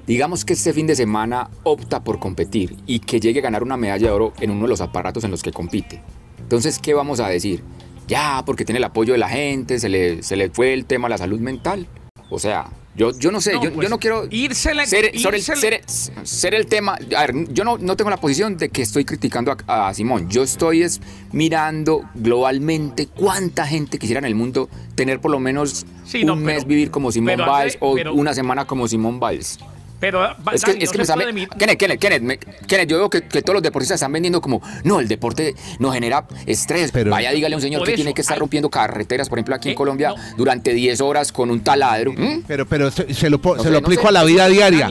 Digamos 0.08 0.46
que 0.46 0.54
este 0.54 0.74
fin 0.74 0.88
de 0.88 0.96
semana 0.96 1.50
opta 1.64 2.04
por 2.04 2.20
competir 2.20 2.76
y 2.86 3.00
que 3.00 3.20
llegue 3.20 3.40
a 3.40 3.44
ganar 3.44 3.64
una 3.64 3.78
medalla 3.78 4.08
de 4.08 4.14
oro 4.14 4.34
en 4.40 4.52
uno 4.52 4.64
de 4.64 4.70
los 4.70 4.82
aparatos 4.82 5.24
en 5.24 5.32
los 5.32 5.44
que 5.44 5.52
compite. 5.52 6.02
Entonces, 6.40 6.80
¿qué 6.80 6.94
vamos 6.94 7.20
a 7.20 7.28
decir? 7.28 7.64
Ya, 8.08 8.44
porque 8.46 8.66
tiene 8.66 8.78
el 8.78 8.84
apoyo 8.84 9.14
de 9.14 9.20
la 9.20 9.30
gente, 9.30 9.80
se 9.80 9.90
le, 9.90 10.22
se 10.22 10.36
le 10.36 10.50
fue 10.50 10.74
el 10.74 10.86
tema 10.86 11.08
de 11.08 11.12
la 11.14 11.18
salud 11.18 11.40
mental. 11.40 11.88
O 12.30 12.40
sea, 12.40 12.68
yo, 12.96 13.12
yo 13.18 13.32
no 13.32 13.42
sé, 13.42 13.54
yo, 13.54 13.64
yo, 13.64 13.74
pues, 13.74 13.90
no 13.90 14.00
quiero 14.00 14.28
ser, 14.54 15.82
ser, 16.24 16.56
el 16.56 16.66
tema. 16.68 16.98
A 17.16 17.28
ver, 17.28 17.54
yo 17.54 17.64
no, 17.66 17.78
no 17.78 17.98
tengo 17.98 18.10
la 18.10 18.18
posición 18.18 18.58
de 18.58 18.70
que 18.70 18.82
estoy 18.82 19.04
criticando 19.04 19.56
a, 19.68 19.94
Simón. 19.94 20.30
Yo 20.30 20.44
estoy 20.44 20.84
es 20.84 21.02
mirando 21.34 22.10
globalmente 22.14 23.08
cuánta 23.08 23.68
gente 23.68 24.00
quisiera 24.00 24.20
en 24.20 24.26
el 24.26 24.36
mundo 24.36 24.70
tener 24.96 25.20
por 25.20 25.32
lo 25.32 25.40
menos 25.40 25.86
un 26.14 26.44
mes 26.44 26.66
vivir 26.66 26.90
como 26.90 27.12
Simón 27.12 27.38
Biles 27.38 27.78
o 27.82 27.96
una 28.14 28.34
semana 28.34 28.66
como 28.66 28.88
Simón 28.88 29.20
Biles. 29.20 29.60
Pero 30.00 30.26
es 30.54 30.64
que, 30.64 30.78
es 30.80 30.92
que 30.92 30.98
me 30.98 31.06
sale. 31.06 31.48
Kenneth, 31.58 31.78
Kenneth, 31.78 32.40
Kenneth, 32.68 32.90
yo 32.90 32.98
veo 32.98 33.10
que, 33.10 33.22
todos 33.22 33.54
los 33.56 33.64
deportistas 33.64 33.96
están 33.96 34.12
vendiendo 34.12 34.42
como, 34.42 34.62
no, 34.84 35.00
el 35.00 35.08
deporte 35.08 35.56
no 35.80 35.92
genera 35.92 36.28
estrés. 36.46 36.92
Pero, 36.92 37.12
Vaya, 37.12 37.32
dígale 37.32 37.56
a 37.56 37.58
un 37.58 37.62
señor 37.62 37.84
que 37.84 37.94
tiene 37.94 38.14
que 38.14 38.22
estar 38.22 38.38
rompiendo 38.38 38.70
carreteras, 38.70 39.30
por 39.30 39.40
ejemplo, 39.40 39.56
aquí 39.56 39.70
en 39.70 39.74
eh, 39.74 39.76
Colombia, 39.76 40.14
durante 40.38 40.74
10 40.74 41.02
horas 41.02 41.32
con 41.32 41.50
un 41.50 41.62
taladro. 41.62 42.14
¿Mm? 42.14 42.44
Pero, 42.48 42.66
pero 42.66 42.92
se, 42.92 43.30
lo, 43.30 43.40
se 43.62 43.72
lo 43.72 43.78
aplico 43.78 44.08
a 44.08 44.12
la 44.12 44.24
vida 44.24 44.48
diaria. 44.48 44.90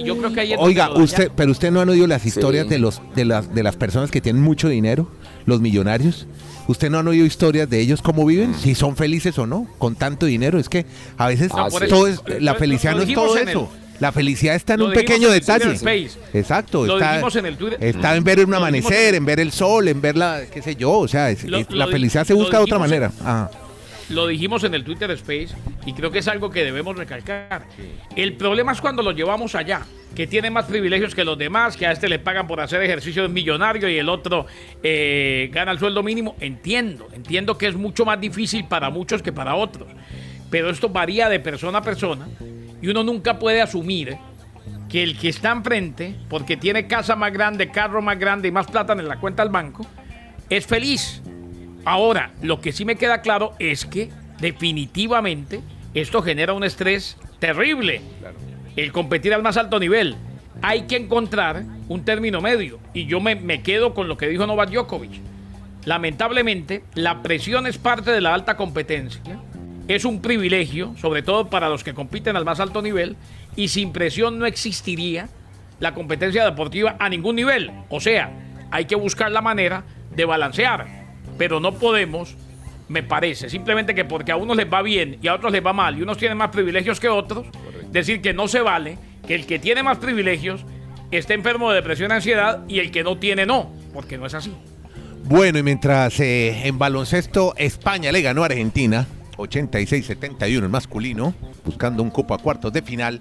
Oiga, 0.59 0.93
usted, 0.95 1.31
pero 1.35 1.53
usted 1.53 1.71
no 1.71 1.81
ha 1.81 1.85
oído 1.85 2.07
las 2.07 2.25
historias 2.25 2.69
de 2.69 2.79
los 2.79 3.01
de 3.15 3.25
las 3.25 3.55
de 3.55 3.63
las 3.63 3.77
personas 3.77 4.11
que 4.11 4.21
tienen 4.21 4.43
mucho 4.43 4.69
dinero, 4.69 5.09
los 5.47 5.61
millonarios. 5.61 6.27
¿Usted 6.67 6.91
no 6.91 6.99
ha 6.99 7.03
oído 7.03 7.27
historias 7.27 7.69
de 7.69 7.79
ellos 7.81 8.01
cómo 8.01 8.25
viven? 8.25 8.55
Si 8.55 8.75
son 8.75 8.97
felices 8.97 9.39
o 9.39 9.47
no, 9.47 9.67
con 9.79 9.97
tanto 9.97 10.27
dinero. 10.27 10.59
Es 10.59 10.69
que 10.69 10.87
a 11.19 11.29
veces 11.29 11.53
todo 11.89 12.07
es, 12.07 12.23
la 12.41 12.55
felicidad 12.55 12.97
no 12.97 13.03
es 13.03 13.13
todo 13.13 13.37
eso. 13.37 13.71
La 14.01 14.13
felicidad 14.13 14.55
está 14.55 14.75
en 14.75 14.83
un 14.83 14.93
pequeño 14.93 15.31
detalle. 15.31 15.77
Exacto. 16.33 16.87
está, 16.87 17.21
en 17.39 17.47
el 17.47 17.57
Está 17.81 18.17
en 18.17 18.25
ver 18.25 18.45
un 18.45 18.55
amanecer, 18.55 19.15
en 19.15 19.25
ver 19.25 19.41
el 19.41 19.53
sol, 19.53 19.89
en 19.89 20.01
ver 20.01 20.17
la, 20.17 20.43
qué 20.53 20.63
sé 20.63 20.77
yo. 20.77 20.93
O 20.93 21.09
sea, 21.09 21.35
la 21.71 21.87
felicidad 21.87 22.25
se 22.25 22.35
busca 22.35 22.59
de 22.59 22.65
otra 22.65 22.79
manera. 22.79 23.13
Lo 24.11 24.27
dijimos 24.27 24.63
en 24.65 24.75
el 24.75 24.85
Twitter 24.85 25.11
Space 25.13 25.49
y 25.87 25.95
creo 25.95 26.11
que 26.11 26.19
es 26.19 26.29
algo 26.29 26.51
que 26.51 26.63
debemos 26.63 26.97
recalcar. 26.97 27.67
El 28.15 28.35
problema 28.35 28.73
es 28.73 28.81
cuando 28.81 29.03
lo 29.03 29.13
llevamos 29.13 29.55
allá, 29.55 29.81
que 30.15 30.27
tiene 30.27 30.51
más 30.51 30.67
privilegios 30.67 31.15
que 31.15 31.25
los 31.25 31.39
demás, 31.39 31.77
que 31.77 31.87
a 31.87 31.93
este 31.93 32.09
le 32.09 32.19
pagan 32.19 32.47
por 32.47 32.61
hacer 32.61 32.83
ejercicio 32.83 33.23
de 33.23 33.29
millonario 33.29 33.89
y 33.89 33.97
el 33.97 34.11
otro 34.11 34.47
eh, 34.83 35.49
gana 35.53 35.73
el 35.73 35.79
sueldo 35.79 36.03
mínimo. 36.03 36.37
Entiendo, 36.41 37.09
entiendo 37.15 37.57
que 37.57 37.67
es 37.67 37.75
mucho 37.75 38.05
más 38.05 38.21
difícil 38.21 38.67
para 38.67 38.91
muchos 38.91 39.23
que 39.23 39.33
para 39.33 39.55
otros. 39.55 39.89
Pero 40.51 40.69
esto 40.69 40.91
varía 40.91 41.31
de 41.31 41.41
persona 41.41 41.79
a 41.79 41.83
persona 41.83 42.29
y 42.85 42.89
uno 42.89 43.03
nunca 43.03 43.39
puede 43.39 43.63
asumir 43.63 44.19
que 44.91 45.03
el 45.03 45.17
que 45.17 45.31
está 45.31 45.53
enfrente, 45.53 46.15
porque 46.29 46.59
tiene 46.59 46.87
casa 46.87 47.17
más 47.17 47.33
grande, 47.33 47.71
carro 47.71 48.03
más 48.03 48.19
grande 48.19 48.49
y 48.49 48.51
más 48.51 48.67
plata 48.67 48.93
en 48.93 49.09
la 49.09 49.19
cuenta 49.19 49.43
del 49.43 49.51
banco, 49.51 49.87
es 50.51 50.67
feliz. 50.67 51.23
Ahora, 51.87 52.33
lo 52.43 52.61
que 52.61 52.73
sí 52.73 52.85
me 52.85 52.97
queda 52.97 53.23
claro 53.23 53.55
es 53.59 53.87
que 53.87 54.11
definitivamente 54.39 55.63
esto 55.95 56.21
genera 56.21 56.53
un 56.53 56.63
estrés 56.63 57.17
terrible. 57.39 58.03
El 58.77 58.93
competir 58.93 59.33
al 59.33 59.43
más 59.43 59.57
alto 59.57 59.81
nivel. 59.81 60.17
Hay 60.61 60.83
que 60.83 60.97
encontrar 60.97 61.65
un 61.89 62.05
término 62.05 62.43
medio. 62.43 62.81
Y 62.93 63.07
yo 63.07 63.19
me, 63.19 63.35
me 63.35 63.63
quedo 63.63 63.95
con 63.95 64.09
lo 64.09 64.19
que 64.19 64.29
dijo 64.29 64.47
Novak 64.47 64.69
Djokovic. 64.69 65.23
Lamentablemente, 65.87 66.85
la 66.93 67.23
presión 67.23 67.67
es 67.67 67.79
parte 67.79 68.11
de 68.11 68.21
la 68.21 68.35
alta 68.35 68.59
competencia 68.59 69.23
es 69.89 70.05
un 70.05 70.21
privilegio, 70.21 70.95
sobre 70.97 71.23
todo 71.23 71.51
para 71.51 71.69
los 71.69 71.85
que 71.85 71.95
compiten 71.95 72.37
al 72.37 72.45
más 72.45 72.61
alto 72.61 72.83
nivel, 72.83 73.17
y 73.57 73.69
sin 73.69 73.93
presión 73.93 74.39
no 74.39 74.47
existiría 74.47 75.29
la 75.81 75.95
competencia 75.95 76.45
deportiva 76.45 76.97
a 76.99 77.09
ningún 77.09 77.37
nivel. 77.37 77.71
O 77.89 78.01
sea, 78.01 78.33
hay 78.71 78.87
que 78.87 78.97
buscar 78.97 79.31
la 79.31 79.43
manera 79.43 79.85
de 80.15 80.25
balancear, 80.25 80.87
pero 81.37 81.61
no 81.61 81.75
podemos, 81.75 82.37
me 82.89 83.03
parece, 83.03 83.51
simplemente 83.51 83.95
que 83.95 84.05
porque 84.05 84.33
a 84.33 84.37
unos 84.37 84.57
les 84.57 84.73
va 84.73 84.83
bien 84.83 85.19
y 85.21 85.29
a 85.29 85.35
otros 85.35 85.53
les 85.53 85.65
va 85.65 85.73
mal 85.73 85.99
y 85.99 86.03
unos 86.03 86.19
tienen 86.19 86.39
más 86.39 86.51
privilegios 86.51 87.01
que 87.01 87.09
otros, 87.09 87.47
decir 87.91 88.21
que 88.21 88.33
no 88.33 88.49
se 88.49 88.61
vale 88.61 88.99
que 89.27 89.35
el 89.35 89.47
que 89.47 89.59
tiene 89.59 89.83
más 89.83 89.99
privilegios 89.99 90.65
esté 91.11 91.35
enfermo 91.35 91.71
de 91.71 91.77
depresión 91.77 92.11
y 92.11 92.15
ansiedad 92.15 92.65
y 92.69 92.79
el 92.81 92.91
que 92.91 93.03
no 93.03 93.19
tiene 93.19 93.47
no, 93.47 93.73
porque 93.93 94.19
no 94.19 94.27
es 94.27 94.35
así. 94.35 94.53
Bueno, 95.25 95.59
y 95.59 95.63
mientras 95.63 96.21
eh, 96.21 96.67
en 96.67 96.79
baloncesto 96.79 97.55
España 97.57 98.13
le 98.13 98.21
ganó 98.21 98.43
a 98.43 98.47
Argentina, 98.47 99.07
86-71 99.37 100.65
en 100.65 100.71
masculino, 100.71 101.35
buscando 101.65 102.03
un 102.03 102.11
cupo 102.11 102.35
a 102.35 102.39
cuartos 102.39 102.73
de 102.73 102.83
final. 102.83 103.21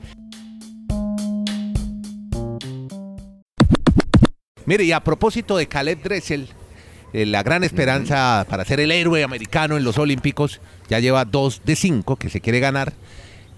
Mire, 4.65 4.85
y 4.85 4.91
a 4.91 5.03
propósito 5.03 5.57
de 5.57 5.67
Caleb 5.67 6.01
Dressel, 6.01 6.47
eh, 7.11 7.25
la 7.25 7.43
gran 7.43 7.63
esperanza 7.63 8.45
para 8.49 8.63
ser 8.63 8.79
el 8.79 8.91
héroe 8.91 9.23
americano 9.23 9.75
en 9.77 9.83
los 9.83 9.97
Olímpicos, 9.97 10.61
ya 10.89 10.99
lleva 10.99 11.25
dos 11.25 11.61
de 11.65 11.75
cinco 11.75 12.15
que 12.15 12.29
se 12.29 12.39
quiere 12.41 12.59
ganar. 12.59 12.93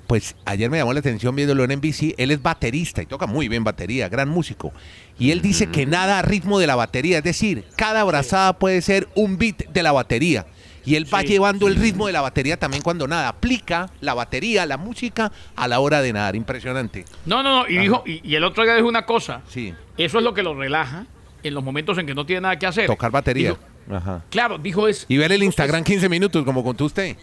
Pues 0.07 0.35
ayer 0.45 0.69
me 0.69 0.77
llamó 0.77 0.93
la 0.93 0.99
atención 0.99 1.35
viéndolo 1.35 1.63
en 1.63 1.71
NBC, 1.79 2.15
él 2.17 2.31
es 2.31 2.41
baterista 2.41 3.01
y 3.01 3.07
toca 3.07 3.27
muy 3.27 3.47
bien 3.47 3.63
batería, 3.63 4.09
gran 4.09 4.29
músico. 4.29 4.71
Y 5.17 5.31
él 5.31 5.41
dice 5.41 5.67
que 5.67 5.85
nada 5.85 6.19
a 6.19 6.21
ritmo 6.21 6.59
de 6.59 6.67
la 6.67 6.75
batería, 6.75 7.19
es 7.19 7.23
decir, 7.23 7.65
cada 7.75 8.01
abrazada 8.01 8.59
puede 8.59 8.81
ser 8.81 9.07
un 9.15 9.37
beat 9.37 9.67
de 9.69 9.83
la 9.83 9.91
batería 9.91 10.45
y 10.85 10.95
él 10.95 11.11
va 11.11 11.23
llevando 11.23 11.67
el 11.67 11.75
ritmo 11.75 12.07
de 12.07 12.13
la 12.13 12.21
batería 12.21 12.57
también 12.57 12.83
cuando 12.83 13.07
nada. 13.07 13.29
Aplica 13.29 13.89
la 14.01 14.13
batería, 14.13 14.65
la 14.65 14.77
música 14.77 15.31
a 15.55 15.67
la 15.67 15.79
hora 15.79 16.01
de 16.01 16.13
nadar. 16.13 16.35
Impresionante. 16.35 17.05
No, 17.25 17.41
no, 17.41 17.63
no. 17.63 17.69
Y, 17.69 17.77
dijo, 17.77 18.03
y, 18.05 18.35
el 18.35 18.43
otro 18.43 18.63
día 18.63 18.75
dijo 18.75 18.87
una 18.87 19.05
cosa. 19.05 19.41
Sí. 19.47 19.73
Eso 19.97 20.17
es 20.19 20.23
lo 20.23 20.33
que 20.33 20.43
lo 20.43 20.53
relaja 20.53 21.05
en 21.43 21.53
los 21.53 21.63
momentos 21.63 21.97
en 21.97 22.05
que 22.05 22.13
no 22.13 22.25
tiene 22.25 22.41
nada 22.41 22.59
que 22.59 22.67
hacer. 22.67 22.87
Tocar 22.87 23.11
batería. 23.11 23.55
Ajá. 23.91 24.23
Claro, 24.29 24.57
dijo 24.57 24.87
es. 24.87 25.05
Y 25.07 25.17
ver 25.17 25.31
el 25.31 25.43
Instagram 25.43 25.83
15 25.83 26.07
minutos, 26.09 26.43
como 26.43 26.63
contó 26.63 26.85
usted. 26.85 27.15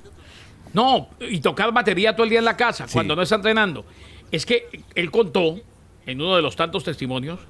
No, 0.72 1.08
y 1.20 1.40
tocar 1.40 1.72
batería 1.72 2.14
todo 2.14 2.24
el 2.24 2.30
día 2.30 2.38
en 2.38 2.44
la 2.44 2.56
casa, 2.56 2.86
cuando 2.90 3.14
no 3.14 3.22
está 3.22 3.36
entrenando. 3.36 3.84
Es 4.30 4.46
que 4.46 4.68
él 4.94 5.10
contó, 5.10 5.60
en 6.06 6.20
uno 6.20 6.36
de 6.36 6.42
los 6.42 6.56
tantos 6.56 6.82
testimonios, 6.84 7.40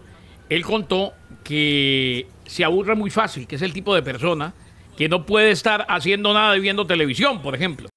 él 0.48 0.64
contó 0.64 1.12
que 1.44 2.26
se 2.44 2.64
aburre 2.64 2.96
muy 2.96 3.10
fácil, 3.10 3.46
que 3.46 3.56
es 3.56 3.62
el 3.62 3.72
tipo 3.72 3.94
de 3.94 4.02
persona 4.02 4.52
que 4.96 5.08
no 5.08 5.26
puede 5.26 5.50
estar 5.50 5.86
haciendo 5.88 6.34
nada 6.34 6.56
y 6.56 6.60
viendo 6.60 6.86
televisión, 6.86 7.42
por 7.42 7.54
ejemplo. 7.54 7.88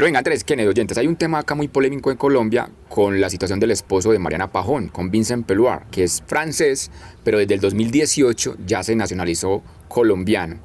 Pero 0.00 0.06
venga, 0.06 0.20
Andrés, 0.20 0.44
Kennedy, 0.44 0.66
oyentes, 0.66 0.96
hay 0.96 1.06
un 1.06 1.16
tema 1.16 1.40
acá 1.40 1.54
muy 1.54 1.68
polémico 1.68 2.10
en 2.10 2.16
Colombia 2.16 2.70
con 2.88 3.20
la 3.20 3.28
situación 3.28 3.60
del 3.60 3.70
esposo 3.70 4.12
de 4.12 4.18
Mariana 4.18 4.50
Pajón, 4.50 4.88
con 4.88 5.10
Vincent 5.10 5.44
Peluar, 5.44 5.90
que 5.90 6.04
es 6.04 6.22
francés, 6.26 6.90
pero 7.22 7.36
desde 7.36 7.52
el 7.52 7.60
2018 7.60 8.56
ya 8.66 8.82
se 8.82 8.96
nacionalizó 8.96 9.62
colombiano. 9.88 10.56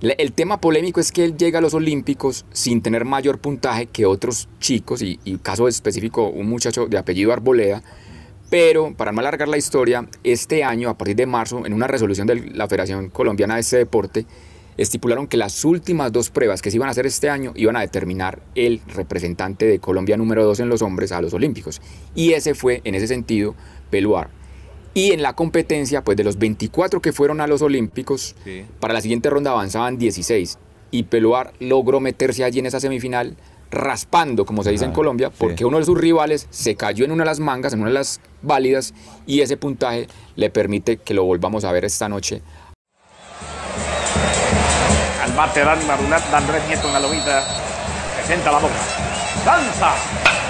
El 0.00 0.32
tema 0.32 0.60
polémico 0.60 0.98
es 0.98 1.12
que 1.12 1.24
él 1.24 1.36
llega 1.36 1.60
a 1.60 1.62
los 1.62 1.74
Olímpicos 1.74 2.46
sin 2.52 2.82
tener 2.82 3.04
mayor 3.04 3.38
puntaje 3.38 3.86
que 3.86 4.06
otros 4.06 4.48
chicos, 4.58 5.02
y, 5.02 5.20
y 5.24 5.38
caso 5.38 5.68
específico, 5.68 6.28
un 6.28 6.48
muchacho 6.48 6.86
de 6.86 6.98
apellido 6.98 7.32
Arboleda, 7.32 7.84
pero 8.50 8.94
para 8.94 9.12
no 9.12 9.20
alargar 9.20 9.48
la 9.48 9.58
historia, 9.58 10.08
este 10.24 10.64
año, 10.64 10.88
a 10.88 10.96
partir 10.96 11.16
de 11.16 11.26
marzo, 11.26 11.66
en 11.66 11.72
una 11.72 11.86
resolución 11.86 12.26
de 12.26 12.50
la 12.52 12.66
Federación 12.66 13.10
Colombiana 13.10 13.54
de 13.54 13.60
este 13.60 13.76
deporte, 13.76 14.26
estipularon 14.78 15.26
que 15.26 15.36
las 15.36 15.64
últimas 15.64 16.12
dos 16.12 16.30
pruebas 16.30 16.62
que 16.62 16.70
se 16.70 16.76
iban 16.76 16.88
a 16.88 16.92
hacer 16.92 17.04
este 17.04 17.28
año 17.28 17.52
iban 17.56 17.76
a 17.76 17.80
determinar 17.80 18.40
el 18.54 18.80
representante 18.86 19.66
de 19.66 19.80
Colombia 19.80 20.16
número 20.16 20.44
dos 20.44 20.60
en 20.60 20.68
los 20.68 20.82
hombres 20.82 21.12
a 21.12 21.20
los 21.20 21.34
Olímpicos. 21.34 21.82
Y 22.14 22.32
ese 22.32 22.54
fue, 22.54 22.80
en 22.84 22.94
ese 22.94 23.08
sentido, 23.08 23.54
Peluar. 23.90 24.30
Y 24.94 25.12
en 25.12 25.22
la 25.22 25.34
competencia, 25.34 26.02
pues 26.02 26.16
de 26.16 26.24
los 26.24 26.38
24 26.38 27.02
que 27.02 27.12
fueron 27.12 27.40
a 27.40 27.46
los 27.46 27.60
Olímpicos, 27.60 28.34
para 28.80 28.94
la 28.94 29.00
siguiente 29.00 29.28
ronda 29.28 29.50
avanzaban 29.50 29.98
16. 29.98 30.58
Y 30.90 31.02
Peluar 31.04 31.52
logró 31.60 32.00
meterse 32.00 32.44
allí 32.44 32.60
en 32.60 32.66
esa 32.66 32.80
semifinal 32.80 33.36
raspando, 33.70 34.44
como 34.44 34.62
se 34.62 34.70
dice 34.70 34.84
en 34.84 34.92
Colombia, 34.92 35.30
porque 35.30 35.64
uno 35.64 35.78
de 35.78 35.84
sus 35.84 35.98
rivales 35.98 36.46
se 36.50 36.74
cayó 36.74 37.04
en 37.04 37.12
una 37.12 37.24
de 37.24 37.30
las 37.30 37.40
mangas, 37.40 37.72
en 37.72 37.80
una 37.80 37.90
de 37.90 37.94
las 37.94 38.20
válidas, 38.42 38.94
y 39.26 39.40
ese 39.40 39.56
puntaje 39.56 40.08
le 40.36 40.50
permite 40.50 40.98
que 40.98 41.14
lo 41.14 41.24
volvamos 41.24 41.64
a 41.64 41.72
ver 41.72 41.84
esta 41.84 42.08
noche. 42.08 42.42
Al 45.22 45.32
bate 45.32 45.60
Dan 45.60 45.86
Marunat, 45.86 46.32
Andrés 46.32 46.62
Nieto 46.68 46.86
en 46.86 46.92
la 46.94 47.00
lomita, 47.00 47.44
presenta 48.16 48.52
la 48.52 48.58
boca, 48.58 48.74
lanza, 49.44 49.92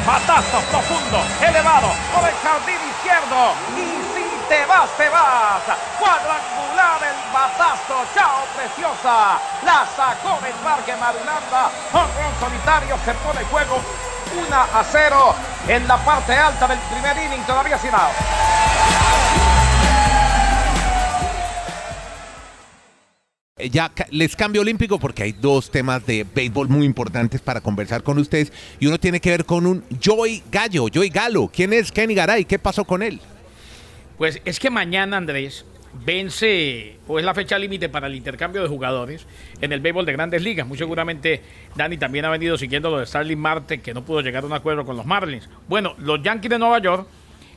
patazo 0.06 0.58
profundo, 0.70 1.18
elevado, 1.42 1.88
por 2.14 2.28
el 2.28 2.34
jardín 2.36 2.80
izquierdo, 2.90 3.54
y 3.76 4.17
te 4.48 4.64
vas, 4.64 4.88
te 4.96 5.08
vas, 5.10 5.62
cuadrangular 5.98 7.02
el 7.02 7.32
batazo, 7.32 8.04
chao 8.14 8.44
preciosa, 8.56 9.38
la 9.64 9.86
sacó 9.94 10.40
del 10.42 10.54
parque 10.64 10.96
Marulanda, 10.96 11.70
honrón 11.92 12.32
solitario, 12.40 12.96
se 13.04 13.12
pone 13.14 13.44
juego 13.44 13.82
1 14.46 14.56
a 14.56 14.84
0 14.84 15.34
en 15.68 15.86
la 15.86 15.98
parte 15.98 16.32
alta 16.32 16.66
del 16.66 16.78
primer 16.78 17.16
inning, 17.24 17.44
todavía 17.46 17.78
sin 17.78 17.92
out. 17.92 18.88
Eh, 23.58 23.70
ya 23.70 23.90
les 24.10 24.34
cambio 24.34 24.62
olímpico 24.62 24.98
porque 24.98 25.24
hay 25.24 25.32
dos 25.32 25.70
temas 25.70 26.06
de 26.06 26.24
béisbol 26.24 26.68
muy 26.68 26.86
importantes 26.86 27.40
para 27.40 27.60
conversar 27.60 28.02
con 28.02 28.16
ustedes 28.18 28.52
y 28.78 28.86
uno 28.86 28.98
tiene 28.98 29.20
que 29.20 29.30
ver 29.30 29.44
con 29.44 29.66
un 29.66 29.84
Joey 30.02 30.42
Gallo, 30.50 30.86
Joey 30.92 31.10
Galo. 31.10 31.50
¿Quién 31.52 31.72
es 31.72 31.92
Kenny 31.92 32.14
Garay? 32.14 32.44
¿Qué 32.44 32.58
pasó 32.58 32.84
con 32.84 33.02
él? 33.02 33.20
Pues 34.18 34.42
es 34.44 34.58
que 34.58 34.68
mañana, 34.68 35.16
Andrés, 35.16 35.64
vence 36.04 36.98
o 37.06 37.18
es 37.20 37.24
la 37.24 37.34
fecha 37.34 37.58
límite 37.58 37.88
para 37.88 38.08
el 38.08 38.14
intercambio 38.16 38.60
de 38.62 38.68
jugadores 38.68 39.26
en 39.60 39.72
el 39.72 39.80
béisbol 39.80 40.04
de 40.04 40.12
grandes 40.12 40.42
ligas. 40.42 40.66
Muy 40.66 40.76
seguramente 40.76 41.40
Dani 41.76 41.96
también 41.96 42.24
ha 42.24 42.30
venido 42.30 42.58
siguiendo 42.58 42.90
lo 42.90 42.98
de 42.98 43.06
Starling 43.06 43.38
Marte, 43.38 43.80
que 43.80 43.94
no 43.94 44.04
pudo 44.04 44.20
llegar 44.20 44.42
a 44.42 44.46
un 44.46 44.52
acuerdo 44.52 44.84
con 44.84 44.96
los 44.96 45.06
Marlins. 45.06 45.48
Bueno, 45.68 45.94
los 45.98 46.20
Yankees 46.22 46.50
de 46.50 46.58
Nueva 46.58 46.80
York 46.80 47.06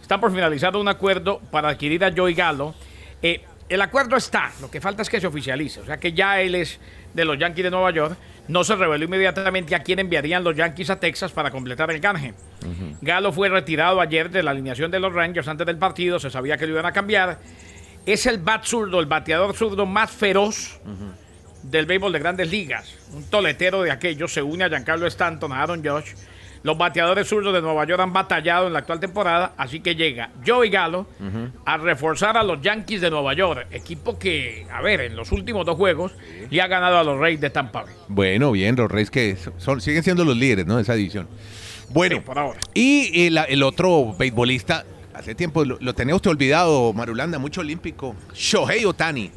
están 0.02 0.22
por 0.22 0.32
finalizar 0.32 0.76
un 0.76 0.88
acuerdo 0.88 1.40
para 1.52 1.70
adquirir 1.70 2.06
a 2.06 2.14
Joey 2.16 2.36
Gallo. 2.36 2.76
Eh, 3.24 3.42
el 3.72 3.82
acuerdo 3.82 4.18
está, 4.18 4.52
lo 4.60 4.70
que 4.70 4.82
falta 4.82 5.02
es 5.02 5.10
que 5.10 5.22
se 5.22 5.28
oficialice, 5.28 5.80
o 5.80 5.86
sea 5.86 5.98
que 5.98 6.12
ya 6.12 6.42
él 6.42 6.56
es 6.56 6.78
de 7.14 7.24
los 7.24 7.40
Yankees 7.40 7.64
de 7.64 7.72
Nueva 7.72 7.92
York. 7.92 8.18
No 8.50 8.66
se 8.66 8.76
reveló 8.76 9.06
inmediatamente 9.06 9.76
a 9.76 9.80
quién 9.80 10.00
enviarían 10.00 10.44
los 10.44 10.56
Yankees 10.58 10.90
a 10.90 11.00
Texas 11.00 11.32
para 11.32 11.52
completar 11.52 11.90
el 11.90 12.02
canje. 12.02 12.34
Galo 13.00 13.32
fue 13.32 13.48
retirado 13.48 14.02
ayer 14.02 14.30
de 14.30 14.44
la 14.44 14.52
alineación 14.52 14.92
de 14.92 15.00
los 15.00 15.14
Rangers 15.14 15.48
antes 15.48 15.66
del 15.66 15.78
partido, 15.78 16.20
se 16.20 16.30
sabía 16.30 16.58
que 16.58 16.66
lo 16.66 16.74
iban 16.74 16.86
a 16.86 16.92
cambiar. 16.92 17.40
Es 18.06 18.26
el 18.26 18.40
bat 18.40 18.66
zurdo, 18.66 19.00
el 19.00 19.06
bateador 19.06 19.56
zurdo 19.56 19.86
más 19.86 20.12
feroz 20.12 20.82
del 21.64 21.86
béisbol 21.86 22.12
de 22.12 22.20
grandes 22.20 22.52
ligas. 22.52 22.94
Un 23.14 23.24
toletero 23.30 23.84
de 23.84 23.92
aquellos, 23.92 24.34
se 24.34 24.42
une 24.42 24.66
a 24.66 24.70
Giancarlo 24.70 25.08
Stanton, 25.08 25.54
a 25.54 25.62
Aaron 25.62 25.82
Josh 25.86 26.12
los 26.64 26.78
bateadores 26.78 27.28
zurdos 27.28 27.54
de 27.54 27.62
Nueva 27.62 27.86
York 27.86 28.02
han 28.02 28.14
batallado 28.14 28.68
en 28.68 28.74
la 28.74 28.80
actual 28.80 29.00
temporada, 29.00 29.54
así 29.58 29.80
que 29.80 29.96
llega 29.96 30.32
Joey 30.46 30.70
Galo 30.70 31.08
a 31.66 31.78
reforzar 31.78 32.38
a 32.38 32.44
los 32.44 32.62
Yankees 32.62 33.02
de 33.02 33.10
Nueva 33.10 33.34
York, 33.34 33.68
equipo 33.72 34.20
que, 34.20 34.66
a 34.72 34.82
ver, 34.82 35.02
en 35.02 35.16
los 35.16 35.32
últimos 35.32 35.66
dos 35.66 35.76
juegos 35.78 36.14
le 36.50 36.62
ha 36.62 36.68
ganado 36.68 36.98
a 36.98 37.04
los 37.04 37.20
Reyes 37.20 37.42
de 37.42 37.50
Tampa 37.50 37.84
Bay. 37.84 37.94
Bueno, 38.08 38.52
bien, 38.52 38.76
los 38.76 38.92
Reyes 38.92 39.10
que 39.10 39.38
son, 39.58 39.82
siguen 39.82 40.04
siendo 40.04 40.24
los 40.24 40.38
líderes, 40.38 40.66
¿no? 40.66 40.76
De 40.76 40.84
esa 40.84 40.94
división. 40.94 41.28
Bueno, 41.90 42.22
por 42.22 42.40
ahora. 42.40 42.60
y 42.74 43.28
el, 43.28 43.64
otro 43.64 44.14
beisbolista, 44.18 44.86
hace 45.14 45.36
tiempo 45.36 45.66
lo, 45.66 45.78
lo 45.82 45.94
tenía 45.94 46.16
usted 46.16 46.30
olvidado, 46.30 46.94
Marulanda, 46.94 47.38
mucho 47.38 47.62
olímpico, 47.62 48.16
Shohei 48.34 48.86
Otani. 48.86 49.32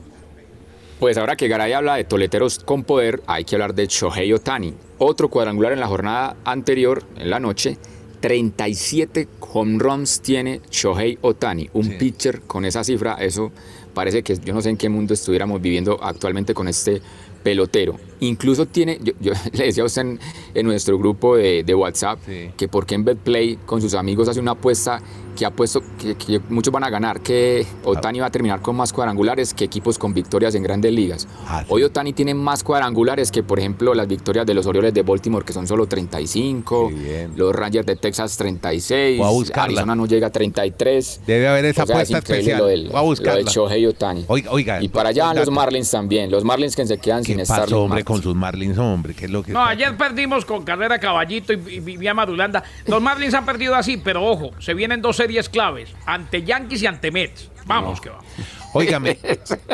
Pues 0.98 1.18
ahora 1.18 1.36
que 1.36 1.48
Garay 1.48 1.72
habla 1.72 1.96
de 1.96 2.04
toleteros 2.04 2.60
con 2.60 2.84
poder, 2.84 3.22
hay 3.26 3.44
que 3.44 3.56
hablar 3.56 3.74
de 3.74 3.86
Shohei 3.86 4.32
Otani. 4.32 4.74
Otro 4.98 5.28
cuadrangular 5.28 5.72
en 5.72 5.80
la 5.80 5.88
jornada 5.88 6.36
anterior, 6.44 7.02
en 7.16 7.30
la 7.30 7.40
noche. 7.40 7.76
37 8.20 9.28
home 9.40 9.78
runs 9.78 10.20
tiene 10.22 10.62
Shohei 10.70 11.18
Otani, 11.20 11.68
un 11.74 11.98
pitcher 11.98 12.40
con 12.42 12.64
esa 12.64 12.82
cifra. 12.84 13.14
Eso 13.14 13.52
parece 13.92 14.22
que 14.22 14.38
yo 14.38 14.54
no 14.54 14.62
sé 14.62 14.70
en 14.70 14.76
qué 14.76 14.88
mundo 14.88 15.12
estuviéramos 15.12 15.60
viviendo 15.60 15.98
actualmente 16.02 16.54
con 16.54 16.68
este 16.68 17.02
pelotero. 17.42 17.96
Incluso 18.20 18.66
tiene, 18.66 18.98
yo, 19.20 19.32
le 19.52 19.64
decía 19.64 19.82
a 19.82 19.86
usted 19.86 20.18
en, 20.54 20.66
nuestro 20.66 20.98
grupo 20.98 21.36
de, 21.36 21.74
WhatsApp 21.74 22.20
que 22.56 22.68
por 22.68 22.86
qué 22.86 22.94
en 22.94 23.04
BetPlay 23.04 23.58
con 23.66 23.80
sus 23.80 23.94
amigos 23.94 24.28
hace 24.28 24.40
una 24.40 24.52
apuesta 24.52 25.02
que 25.34 25.44
ha 25.44 25.50
puesto 25.50 25.82
que, 25.98 26.40
muchos 26.48 26.72
van 26.72 26.84
a 26.84 26.90
ganar, 26.90 27.20
que 27.20 27.66
Otani 27.84 28.20
va 28.20 28.26
a 28.26 28.30
terminar 28.30 28.62
con 28.62 28.76
más 28.76 28.92
cuadrangulares 28.92 29.52
que 29.52 29.64
equipos 29.64 29.98
con 29.98 30.14
victorias 30.14 30.54
en 30.54 30.62
grandes 30.62 30.92
ligas. 30.92 31.28
Ah, 31.46 31.64
Hoy 31.68 31.82
Otani 31.82 32.12
tiene 32.12 32.34
más 32.34 32.62
cuadrangulares 32.62 33.30
que, 33.30 33.42
por 33.42 33.58
ejemplo, 33.58 33.94
las 33.94 34.06
victorias 34.06 34.46
de 34.46 34.54
los 34.54 34.66
Orioles 34.66 34.94
de 34.94 35.02
Baltimore, 35.02 35.44
que 35.44 35.52
son 35.52 35.66
solo 35.66 35.86
35, 35.86 36.92
los 37.36 37.54
Rangers 37.54 37.86
de 37.86 37.96
Texas 37.96 38.36
36, 38.36 39.20
Arizona 39.54 39.94
no 39.94 40.06
llega 40.06 40.28
a 40.28 40.30
33. 40.30 41.20
Debe 41.26 41.48
haber 41.48 41.64
esa 41.66 41.82
apuesta 41.82 42.18
especial. 42.18 42.58
Lo 42.58 42.66
del, 42.66 42.88
Lo 42.88 43.14
de 43.14 43.44
Shohei 43.44 43.86
Otani. 43.86 44.24
Oiga, 44.28 44.82
y 44.82 44.88
para 44.88 45.10
allá 45.10 45.34
los 45.34 45.50
Marlins 45.50 45.90
también, 45.90 46.30
los 46.30 46.44
Marlins 46.44 46.76
que 46.76 46.86
se 46.86 46.98
quedan 46.98 47.24
sin 47.24 47.40
estar. 47.40 47.72
hombre, 47.74 48.03
con 48.04 48.22
sus 48.22 48.34
Marlins, 48.34 48.78
hombre? 48.78 49.14
¿Qué 49.14 49.24
es 49.24 49.30
lo 49.30 49.42
que 49.42 49.52
No, 49.52 49.64
ayer 49.64 49.96
perdimos 49.96 50.44
con 50.44 50.64
Carrera 50.64 50.98
Caballito 50.98 51.52
y, 51.52 51.56
Vivía 51.56 52.14
Madulanda. 52.14 52.62
Los 52.86 53.02
Marlins 53.02 53.34
han 53.34 53.44
perdido 53.44 53.74
así, 53.74 53.96
pero 53.96 54.24
ojo, 54.24 54.50
se 54.60 54.74
vienen 54.74 55.02
dos 55.02 55.16
series 55.16 55.48
claves, 55.48 55.94
ante 56.06 56.42
Yankees 56.42 56.82
y 56.82 56.86
ante 56.86 57.10
Mets. 57.10 57.50
Vamos 57.66 58.00
que 58.00 58.10
vamos. 58.10 58.24
Óigame. 58.72 59.18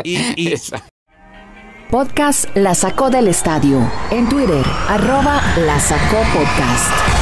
y, 0.05 0.55
Podcast 1.91 2.55
La 2.55 2.75
Sacó 2.75 3.11
del 3.11 3.27
Estadio. 3.27 3.81
En 4.11 4.29
Twitter, 4.29 4.65
arroba 4.89 5.43
La 5.67 5.81
Sacó 5.81 6.23
Podcast. 6.33 7.20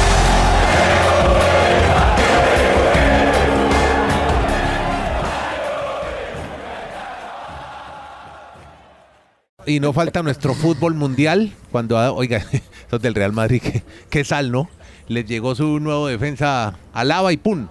Y 9.65 9.79
no 9.79 9.93
falta 9.93 10.23
nuestro 10.23 10.53
fútbol 10.53 10.95
mundial. 10.95 11.53
Cuando, 11.71 11.97
ah, 11.97 12.11
oiga, 12.11 12.45
los 12.91 13.01
del 13.01 13.15
Real 13.15 13.33
Madrid, 13.33 13.61
qué 14.09 14.23
sal, 14.23 14.51
¿no? 14.51 14.69
Les 15.07 15.25
llegó 15.25 15.55
su 15.55 15.79
nuevo 15.79 16.07
defensa 16.07 16.77
a 16.93 17.03
lava 17.03 17.33
y 17.33 17.37
¡pum! 17.37 17.67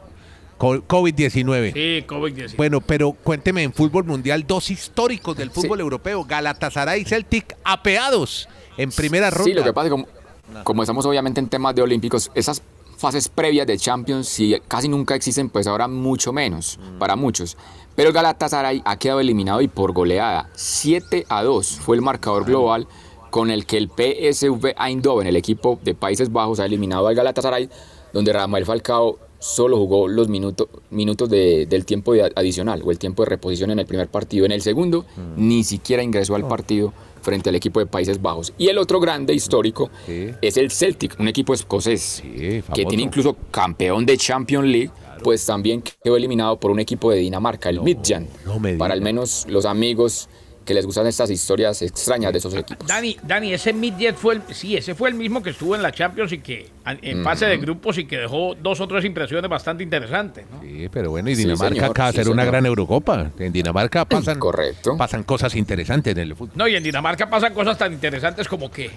COVID-19. 0.59 1.73
Sí, 1.73 2.05
COVID-19. 2.07 2.57
Bueno, 2.57 2.81
pero 2.81 3.13
cuénteme, 3.13 3.63
en 3.63 3.73
fútbol 3.73 4.05
mundial, 4.05 4.45
dos 4.47 4.71
históricos 4.71 5.37
del 5.37 5.51
fútbol 5.51 5.81
europeo, 5.81 6.25
Galatasaray 6.25 7.03
y 7.03 7.05
Celtic, 7.05 7.57
apeados 7.63 8.49
en 8.77 8.91
primera 8.91 9.31
ronda. 9.31 9.45
Sí, 9.45 9.53
lo 9.53 9.63
que 9.63 9.73
pasa 9.73 9.89
es 9.89 9.95
que 9.95 10.63
como, 10.65 10.83
estamos 10.83 11.07
obviamente 11.07 11.41
en 11.41 11.49
temas 11.49 11.75
de 11.75 11.83
olímpicos, 11.83 12.31
esas 12.35 12.63
fases 12.97 13.29
previas 13.29 13.67
de 13.67 13.79
Champions, 13.79 14.29
si 14.29 14.59
casi 14.67 14.89
nunca 14.89 15.15
existen, 15.15 15.49
pues 15.49 15.69
ahora 15.69 15.87
mucho 15.87 16.33
menos, 16.33 16.79
mm. 16.79 16.99
para 16.99 17.15
muchos. 17.15 17.57
Pero 17.99 18.13
Galatasaray 18.13 18.81
ha 18.85 18.97
quedado 18.97 19.19
eliminado 19.19 19.61
y 19.61 19.67
por 19.67 19.91
goleada. 19.91 20.49
7 20.55 21.27
a 21.29 21.43
2 21.43 21.81
fue 21.81 21.97
el 21.97 22.03
marcador 22.03 22.45
global 22.45 22.87
con 23.31 23.51
el 23.51 23.67
que 23.67 23.77
el 23.77 23.89
PSV 23.89 24.77
Eindhoven, 24.79 25.27
el 25.27 25.35
equipo 25.35 25.81
de 25.83 25.97
Países 25.97 26.31
Bajos, 26.31 26.61
ha 26.61 26.67
eliminado 26.67 27.09
al 27.09 27.17
Galatasaray, 27.17 27.69
donde 28.13 28.33
Rafael 28.33 28.65
Falcao 28.65 29.19
solo 29.39 29.77
jugó 29.77 30.09
los 30.09 30.29
minutos, 30.29 30.69
minutos 30.91 31.29
del 31.31 31.85
tiempo 31.85 32.15
adicional 32.35 32.83
o 32.85 32.91
el 32.91 32.99
tiempo 32.99 33.23
de 33.25 33.31
reposición 33.31 33.71
en 33.71 33.79
el 33.79 33.87
primer 33.87 34.09
partido. 34.09 34.45
En 34.45 34.53
el 34.53 34.63
segundo, 34.63 35.05
mm. 35.17 35.49
ni 35.49 35.65
siquiera 35.65 36.03
ingresó 36.03 36.35
al 36.35 36.45
oh. 36.45 36.49
partido 36.49 36.93
frente 37.23 37.49
al 37.49 37.57
equipo 37.57 37.81
de 37.81 37.87
Países 37.87 38.21
Bajos. 38.21 38.53
Y 38.59 38.69
el 38.69 38.79
otro 38.79 39.01
grande 39.01 39.35
histórico 39.35 39.91
es 40.07 40.57
el 40.57 40.71
Celtic, 40.71 41.19
un 41.19 41.29
equipo 41.29 41.53
escocés 41.53 42.23
que 42.23 42.85
tiene 42.87 43.03
incluso 43.03 43.37
campeón 43.51 44.07
de 44.07 44.17
Champions 44.17 44.67
League, 44.67 44.91
pues 45.23 45.45
también 45.45 45.83
quedó 46.03 46.17
eliminado 46.17 46.59
por 46.59 46.71
un 46.71 46.79
equipo 46.79 47.11
de 47.11 47.19
Dinamarca, 47.19 47.71
el 47.71 47.81
Midtjylland. 47.83 48.79
para 48.79 48.95
al 48.95 49.03
menos 49.03 49.47
los 49.49 49.65
amigos 49.67 50.29
que 50.69 50.75
les 50.75 50.85
gustan 50.85 51.07
estas 51.07 51.31
historias 51.31 51.81
extrañas 51.81 52.31
de 52.31 52.41
esos 52.41 52.53
equipos. 52.53 52.87
Dani, 52.87 53.17
Dani 53.23 53.55
ese 53.55 53.73
Midget 53.73 54.17
fue 54.17 54.35
el, 54.35 54.43
sí, 54.51 54.77
ese 54.77 54.95
fue 54.95 55.09
el 55.09 55.15
mismo 55.15 55.43
que 55.43 55.49
estuvo 55.49 55.75
en 55.75 55.81
la 55.81 55.91
Champions 55.91 56.31
y 56.33 56.41
que 56.41 56.69
en 56.85 57.25
fase 57.25 57.47
de 57.47 57.57
grupos 57.57 57.97
y 57.97 58.05
que 58.05 58.19
dejó 58.19 58.55
dos 58.55 58.79
o 58.83 58.87
tres 58.87 59.03
impresiones 59.07 59.49
bastante 59.49 59.83
interesantes. 59.83 60.45
Sí, 60.61 60.91
pero 60.93 61.09
bueno, 61.09 61.31
y 61.31 61.35
Dinamarca 61.35 61.87
acaba 61.87 62.13
de 62.13 62.19
ser 62.19 62.29
una 62.29 62.45
gran 62.45 62.67
Eurocopa. 62.67 63.31
En 63.39 63.51
Dinamarca 63.51 64.05
pasan, 64.09 64.39
Correcto. 64.39 64.95
pasan 64.99 65.23
cosas 65.23 65.55
interesantes 65.55 66.13
en 66.13 66.19
el 66.19 66.37
fútbol. 66.37 66.53
No, 66.55 66.69
y 66.69 66.77
en 66.77 66.83
Dinamarca 66.83 67.31
pasan 67.31 67.55
cosas 67.55 67.79
tan 67.79 67.95
interesantes 67.95 68.47
como 68.47 68.71
que 68.71 68.91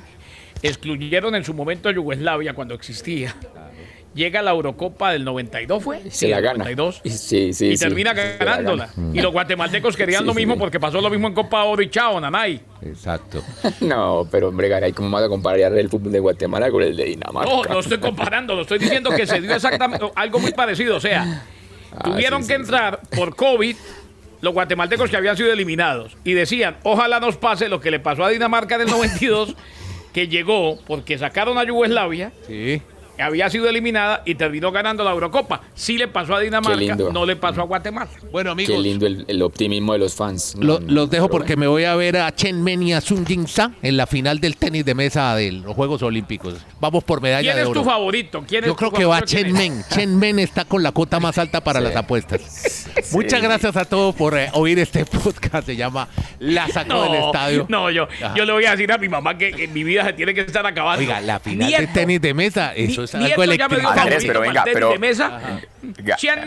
excluyeron 0.61 1.35
en 1.35 1.45
su 1.45 1.53
momento 1.53 1.87
a 1.87 1.93
Yugoslavia 1.93 2.53
cuando 2.53 2.73
existía 2.73 3.33
llega 4.13 4.41
la 4.41 4.51
Eurocopa 4.51 5.11
del 5.11 5.23
92, 5.23 5.83
¿fue? 5.83 6.11
Se 6.11 6.27
la 6.27 6.41
gana. 6.41 6.65
92. 6.65 7.01
Sí, 7.05 7.53
sí, 7.53 7.71
y 7.71 7.77
termina 7.77 8.13
ganándola. 8.13 8.89
Y 9.13 9.21
los 9.21 9.31
guatemaltecos 9.31 9.95
querían 9.95 10.25
lo 10.25 10.33
mismo 10.33 10.57
porque 10.57 10.79
pasó 10.79 11.01
lo 11.01 11.09
mismo 11.09 11.27
en 11.27 11.33
Copa 11.33 11.63
Oro 11.63 11.81
y 11.81 11.89
chao, 11.89 12.19
Nanay. 12.19 12.61
Exacto. 12.81 13.43
no, 13.81 14.27
pero 14.29 14.49
hombre, 14.49 14.67
Garay, 14.67 14.91
¿cómo 14.91 15.09
vas 15.09 15.23
a 15.23 15.29
comparar 15.29 15.77
el 15.77 15.89
fútbol 15.89 16.11
de 16.11 16.19
Guatemala 16.19 16.69
con 16.71 16.83
el 16.83 16.95
de 16.95 17.05
Dinamarca? 17.05 17.49
No, 17.49 17.63
no 17.63 17.79
estoy 17.79 17.99
comparando, 17.99 18.55
lo 18.55 18.61
estoy 18.63 18.79
diciendo 18.79 19.09
que 19.11 19.25
se 19.25 19.39
dio 19.39 19.53
exactamente 19.53 20.05
algo 20.15 20.39
muy 20.39 20.51
parecido. 20.51 20.97
O 20.97 20.99
sea, 20.99 21.43
ah, 21.95 22.03
tuvieron 22.03 22.45
que 22.45 22.53
entrar 22.53 23.01
por 23.15 23.35
COVID 23.35 23.75
los 24.41 24.53
guatemaltecos 24.53 25.09
que 25.09 25.17
habían 25.17 25.37
sido 25.37 25.53
eliminados 25.53 26.17
y 26.23 26.33
decían, 26.33 26.77
ojalá 26.83 27.19
nos 27.19 27.37
pase 27.37 27.69
lo 27.69 27.79
que 27.79 27.91
le 27.91 27.99
pasó 27.99 28.23
a 28.23 28.29
Dinamarca 28.29 28.75
en 28.75 28.81
el 28.81 28.87
92 28.87 29.55
que 30.11 30.27
llegó 30.27 30.79
porque 30.87 31.19
sacaron 31.19 31.59
a 31.59 31.63
Yugoslavia. 31.63 32.31
Sí 32.47 32.81
había 33.21 33.49
sido 33.49 33.67
eliminada 33.69 34.23
y 34.25 34.35
terminó 34.35 34.71
ganando 34.71 35.03
la 35.03 35.11
Eurocopa. 35.11 35.61
Sí 35.73 35.97
le 35.97 36.07
pasó 36.07 36.35
a 36.35 36.39
Dinamarca, 36.39 36.95
no 36.95 37.25
le 37.25 37.35
pasó 37.35 37.61
a 37.61 37.65
Guatemala. 37.65 38.09
Bueno, 38.31 38.51
amigos. 38.51 38.75
Qué 38.75 38.81
lindo 38.81 39.07
el, 39.07 39.41
optimismo 39.41 39.93
de 39.93 39.99
los 39.99 40.15
fans. 40.15 40.55
los 40.59 41.09
dejo 41.09 41.29
porque 41.29 41.55
me 41.55 41.67
voy 41.67 41.83
a 41.83 41.95
ver 41.95 42.17
a 42.17 42.33
Chen 42.33 42.63
Men 42.63 42.83
y 42.83 42.93
a 42.93 43.01
Sun 43.01 43.25
Jin 43.25 43.47
Sa 43.47 43.71
en 43.81 43.97
la 43.97 44.07
final 44.07 44.39
del 44.39 44.57
tenis 44.57 44.85
de 44.85 44.95
mesa 44.95 45.35
de 45.35 45.51
los 45.51 45.75
Juegos 45.75 46.01
Olímpicos. 46.03 46.55
Vamos 46.79 47.03
por 47.03 47.21
medalla 47.21 47.55
de 47.55 47.63
oro. 47.63 47.71
¿Quién 47.71 47.77
es 47.77 47.83
tu 47.83 47.89
favorito? 47.89 48.45
Yo 48.47 48.75
creo 48.75 48.91
que 48.91 49.05
va 49.05 49.21
Chen 49.23 49.53
Men. 49.53 49.83
Chen 49.89 50.17
Men 50.17 50.39
está 50.39 50.65
con 50.65 50.83
la 50.83 50.91
cota 50.91 51.19
más 51.19 51.37
alta 51.37 51.61
para 51.61 51.79
las 51.79 51.95
apuestas. 51.95 52.87
Muchas 53.11 53.41
gracias 53.41 53.75
a 53.75 53.85
todos 53.85 54.15
por 54.15 54.37
eh, 54.37 54.49
oír 54.53 54.79
este 54.79 55.05
podcast. 55.23 55.65
Se 55.65 55.75
llama 55.75 56.07
La 56.39 56.67
Sacó 56.67 57.03
del 57.03 57.15
Estadio. 57.15 57.65
No, 57.69 57.89
yo, 57.91 58.07
yo 58.35 58.45
le 58.45 58.51
voy 58.51 58.65
a 58.65 58.71
decir 58.71 58.91
a 58.91 58.97
mi 58.97 59.09
mamá 59.09 59.37
que 59.37 59.49
en 59.49 59.73
mi 59.73 59.83
vida 59.83 60.05
se 60.05 60.13
tiene 60.13 60.33
que 60.33 60.41
estar 60.41 60.65
acabando. 60.65 61.01
Oiga, 61.01 61.21
la 61.21 61.39
final 61.39 61.71
del 61.71 61.93
tenis 61.93 62.21
de 62.21 62.33
mesa, 62.33 62.73
eso 62.75 63.03
es 63.03 63.10
algo 63.15 63.89
Andrés, 64.01 64.23
pero 64.25 64.41
venga, 64.41 64.63
pero... 64.63 64.93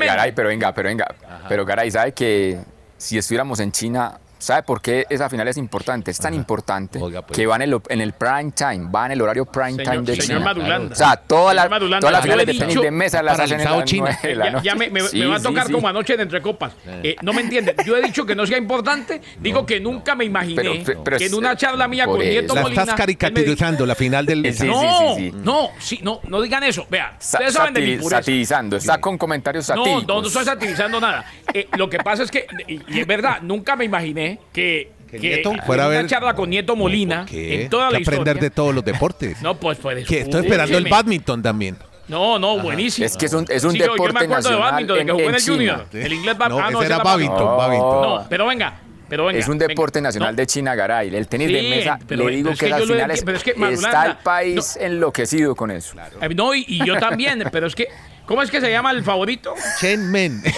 Garay, 0.06 0.32
pero 0.32 0.48
venga, 0.48 0.74
pero 0.74 0.88
venga. 0.88 1.06
Pero 1.48 1.64
Garay, 1.64 1.90
¿sabe 1.90 2.12
que 2.12 2.58
si 2.96 3.18
estuviéramos 3.18 3.60
en 3.60 3.72
China 3.72 4.18
¿Sabe 4.38 4.62
por 4.62 4.82
qué 4.82 5.06
esa 5.08 5.30
final 5.30 5.48
es 5.48 5.56
importante? 5.56 6.10
Es 6.10 6.18
tan 6.18 6.34
importante 6.34 6.98
pues. 6.98 7.14
que 7.32 7.46
va 7.46 7.56
en 7.56 7.62
el, 7.62 7.80
en 7.88 8.00
el 8.00 8.12
prime 8.12 8.52
time, 8.52 8.90
va 8.94 9.06
en 9.06 9.12
el 9.12 9.22
horario 9.22 9.46
prime 9.46 9.82
time 9.82 10.02
de 10.02 10.16
señor 10.16 10.26
China. 10.26 10.40
Madulanda. 10.40 10.92
O 10.92 10.96
sea, 10.96 11.16
todas 11.16 11.54
las 11.54 11.68
toda 12.00 12.22
finales 12.22 12.46
de 12.46 12.54
tenis 12.54 12.80
de 12.80 12.90
mesa 12.90 13.22
las 13.22 13.38
hacen 13.38 13.60
en 13.60 13.70
la 13.70 13.84
China. 13.84 14.18
Ya, 14.22 14.62
ya 14.62 14.74
me, 14.74 14.90
me, 14.90 15.00
va 15.26 15.36
a 15.36 15.40
tocar 15.40 15.70
como 15.70 15.88
anoche 15.88 16.16
de 16.16 16.24
entre 16.24 16.42
copas. 16.42 16.72
Eh, 16.86 17.16
no 17.22 17.32
me 17.32 17.42
entienden. 17.42 17.76
Yo 17.86 17.96
he 17.96 18.02
dicho 18.02 18.26
que 18.26 18.34
no 18.34 18.46
sea 18.46 18.58
importante. 18.58 19.20
Digo 19.40 19.64
que 19.64 19.80
nunca 19.80 20.14
me 20.14 20.24
imaginé 20.24 20.84
que 20.84 21.26
en 21.26 21.34
una 21.34 21.56
charla 21.56 21.88
mía 21.88 22.06
con 22.06 22.18
Nieto 22.18 22.54
Molina... 22.54 22.74
La 22.74 22.82
estás 22.82 22.96
caricaturizando 22.96 23.86
la 23.86 23.94
final 23.94 24.26
del... 24.26 24.42
no, 24.66 25.16
no, 25.32 25.70
sí, 25.78 26.00
no, 26.02 26.20
no 26.28 26.40
digan 26.40 26.62
eso. 26.64 26.86
Vean, 26.90 27.14
ustedes 27.20 27.54
saben 27.54 27.74
de 27.74 27.80
mi 27.80 27.96
pureza. 27.96 28.16
Satirizando, 28.16 28.76
está 28.76 29.00
con 29.00 29.16
comentarios 29.16 29.66
satíricos. 29.66 30.06
No, 30.06 30.20
no, 30.20 30.26
estoy 30.26 30.44
satirizando 30.44 31.00
nada. 31.00 31.24
Eh, 31.52 31.68
lo 31.76 31.88
que 31.88 31.98
pasa 31.98 32.22
es 32.22 32.30
que, 32.30 32.46
y 32.68 33.00
es 33.00 33.06
verdad, 33.06 33.40
nunca 33.42 33.76
me 33.76 33.84
imaginé 33.84 34.33
que 34.52 34.94
que, 35.20 35.42
fuera 35.64 35.84
a 35.84 35.88
ver 35.88 36.00
una 36.00 36.08
charla 36.08 36.34
con 36.34 36.50
Nieto 36.50 36.76
Molina 36.76 37.26
en 37.30 37.68
toda 37.68 37.90
la 37.90 37.98
historia. 37.98 38.20
aprender 38.20 38.42
de 38.42 38.50
todos 38.50 38.74
los 38.74 38.84
deportes. 38.84 39.40
no, 39.42 39.54
pues 39.54 39.78
pues. 39.78 40.06
Que 40.06 40.20
estoy 40.20 40.44
esperando 40.44 40.76
el 40.76 40.88
badminton 40.88 41.42
también. 41.42 41.76
No, 42.08 42.38
no, 42.38 42.58
buenísimo. 42.58 43.06
Es 43.06 43.16
que 43.16 43.26
es 43.26 43.32
un, 43.32 43.46
es 43.48 43.64
un 43.64 43.72
sí, 43.72 43.78
deporte 43.78 44.02
yo 44.02 44.12
me 44.12 44.34
acuerdo 44.34 44.50
de 44.50 44.56
badminton, 44.56 44.98
de 44.98 45.06
que 45.06 45.12
jugó 45.12 45.28
en, 45.28 45.34
el 45.34 45.42
Junior. 45.42 45.86
El 45.92 46.12
inglés 46.12 46.36
no, 46.38 46.58
ah, 46.58 46.70
no, 46.70 46.82
ese 46.82 46.86
era 46.86 47.02
badminton, 47.02 47.56
badminton. 47.56 48.02
No, 48.02 48.26
pero 48.28 48.46
venga, 48.46 48.74
pero 49.08 49.24
venga, 49.26 49.38
es 49.38 49.48
un 49.48 49.58
deporte 49.58 50.00
venga, 50.00 50.08
nacional 50.08 50.32
no. 50.32 50.36
de 50.36 50.46
China, 50.46 50.74
Garay. 50.74 51.14
El 51.14 51.28
tenis 51.28 51.48
sí, 51.48 51.54
de 51.54 51.62
mesa, 51.62 51.98
pero, 52.06 52.28
le 52.28 52.36
digo 52.36 52.50
que, 52.50 52.56
que 52.56 52.68
las 52.68 52.82
finales 52.82 53.22
pero 53.24 53.38
es 53.38 53.44
que, 53.44 53.54
está 53.72 54.06
el 54.06 54.16
país 54.16 54.76
no, 54.78 54.86
enloquecido 54.86 55.54
con 55.54 55.70
eso. 55.70 55.92
Claro. 55.92 56.18
No, 56.34 56.54
y, 56.54 56.64
y, 56.68 56.84
yo 56.84 56.98
también, 56.98 57.42
pero 57.50 57.68
es 57.68 57.74
que, 57.74 57.88
¿cómo 58.26 58.42
es 58.42 58.50
que 58.50 58.60
se 58.60 58.70
llama 58.70 58.90
el 58.90 59.02
favorito? 59.02 59.54
Chen 59.80 60.10
Men. 60.10 60.42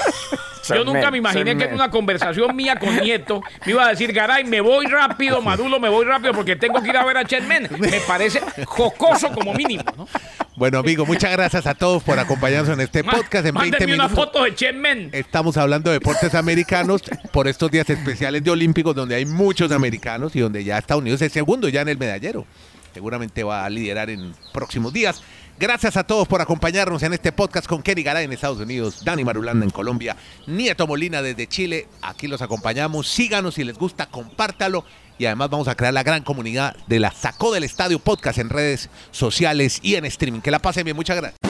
Yo 0.75 0.85
nunca 0.85 1.11
me 1.11 1.19
imaginé 1.19 1.57
que 1.57 1.65
en 1.65 1.75
una 1.75 1.91
conversación 1.91 2.55
mía 2.57 2.79
con 2.79 2.97
Nieto 2.97 3.43
me 3.65 3.73
iba 3.73 3.87
a 3.87 3.91
decir, 3.91 4.13
Garay, 4.13 4.45
me 4.45 4.61
voy 4.61 4.87
rápido, 4.87 5.41
Madulo, 5.41 5.79
me 5.79 5.89
voy 5.89 6.05
rápido 6.05 6.33
porque 6.35 6.57
tengo 6.57 6.83
que 6.83 6.89
ir 6.89 6.97
a 6.97 7.05
ver 7.05 7.19
a 7.19 7.25
Chetmen. 7.25 7.69
Me 7.79 8.01
parece 8.01 8.41
jocoso 8.65 9.31
como 9.31 9.55
mínimo, 9.55 9.85
¿no? 9.97 10.09
Bueno, 10.57 10.79
amigo, 10.79 11.05
muchas 11.05 11.31
gracias 11.33 11.67
a 11.67 11.75
todos 11.75 12.03
por 12.03 12.19
acompañarnos 12.19 12.71
en 12.71 12.81
este 12.81 13.05
podcast 13.05 13.47
en 13.47 13.55
20 13.55 13.87
minutos. 13.87 14.07
una 14.07 14.09
foto 14.09 14.43
de 14.45 14.55
Chetmen. 14.55 15.11
Estamos 15.13 15.57
hablando 15.57 15.91
de 15.91 15.99
deportes 15.99 16.35
americanos 16.35 17.03
por 17.31 17.47
estos 17.47 17.71
días 17.71 17.89
especiales 17.91 18.43
de 18.43 18.51
Olímpicos 18.51 18.95
donde 18.95 19.15
hay 19.15 19.27
muchos 19.27 19.71
americanos 19.71 20.35
y 20.35 20.41
donde 20.41 20.65
ya 20.65 20.79
Estados 20.79 21.03
Unidos 21.03 21.21
es 21.23 21.33
segundo 21.33 21.69
ya 21.69 21.83
en 21.83 21.89
el 21.89 21.99
medallero. 21.99 22.47
Seguramente 22.95 23.45
va 23.45 23.67
a 23.67 23.71
liderar 23.71 24.09
en 24.09 24.35
próximos 24.55 24.95
días. 24.95 25.23
Gracias 25.59 25.97
a 25.97 26.05
todos 26.05 26.29
por 26.29 26.43
acompañarnos 26.43 27.03
en 27.03 27.15
este 27.15 27.33
podcast 27.33 27.67
con 27.67 27.83
Kenny 27.83 28.03
Garay 28.03 28.27
en 28.27 28.33
Estados 28.33 28.59
Unidos, 28.59 29.03
Dani 29.03 29.25
Marulanda 29.25 29.65
en 29.65 29.71
Colombia, 29.71 30.15
Nieto 30.47 30.87
Molina 30.87 31.23
desde 31.23 31.47
Chile. 31.47 31.89
Aquí 32.03 32.27
los 32.27 32.43
acompañamos. 32.43 33.09
Síganos 33.09 33.55
si 33.55 33.65
les 33.65 33.79
gusta, 33.79 34.05
compártalo. 34.05 34.85
Y 35.19 35.25
además 35.25 35.49
vamos 35.49 35.69
a 35.69 35.75
crear 35.75 35.95
la 35.95 36.03
gran 36.03 36.23
comunidad 36.25 36.77
de 36.89 37.01
la 37.01 37.11
Sacó 37.11 37.55
del 37.55 37.65
Estadio 37.65 37.99
Podcast 37.99 38.39
en 38.39 38.51
redes 38.51 38.91
sociales 39.13 39.79
y 39.83 39.95
en 39.95 40.05
streaming. 40.05 40.41
Que 40.41 40.51
la 40.51 40.59
pasen 40.59 40.85
bien. 40.85 40.95
Muchas 40.95 41.17
gracias. 41.17 41.46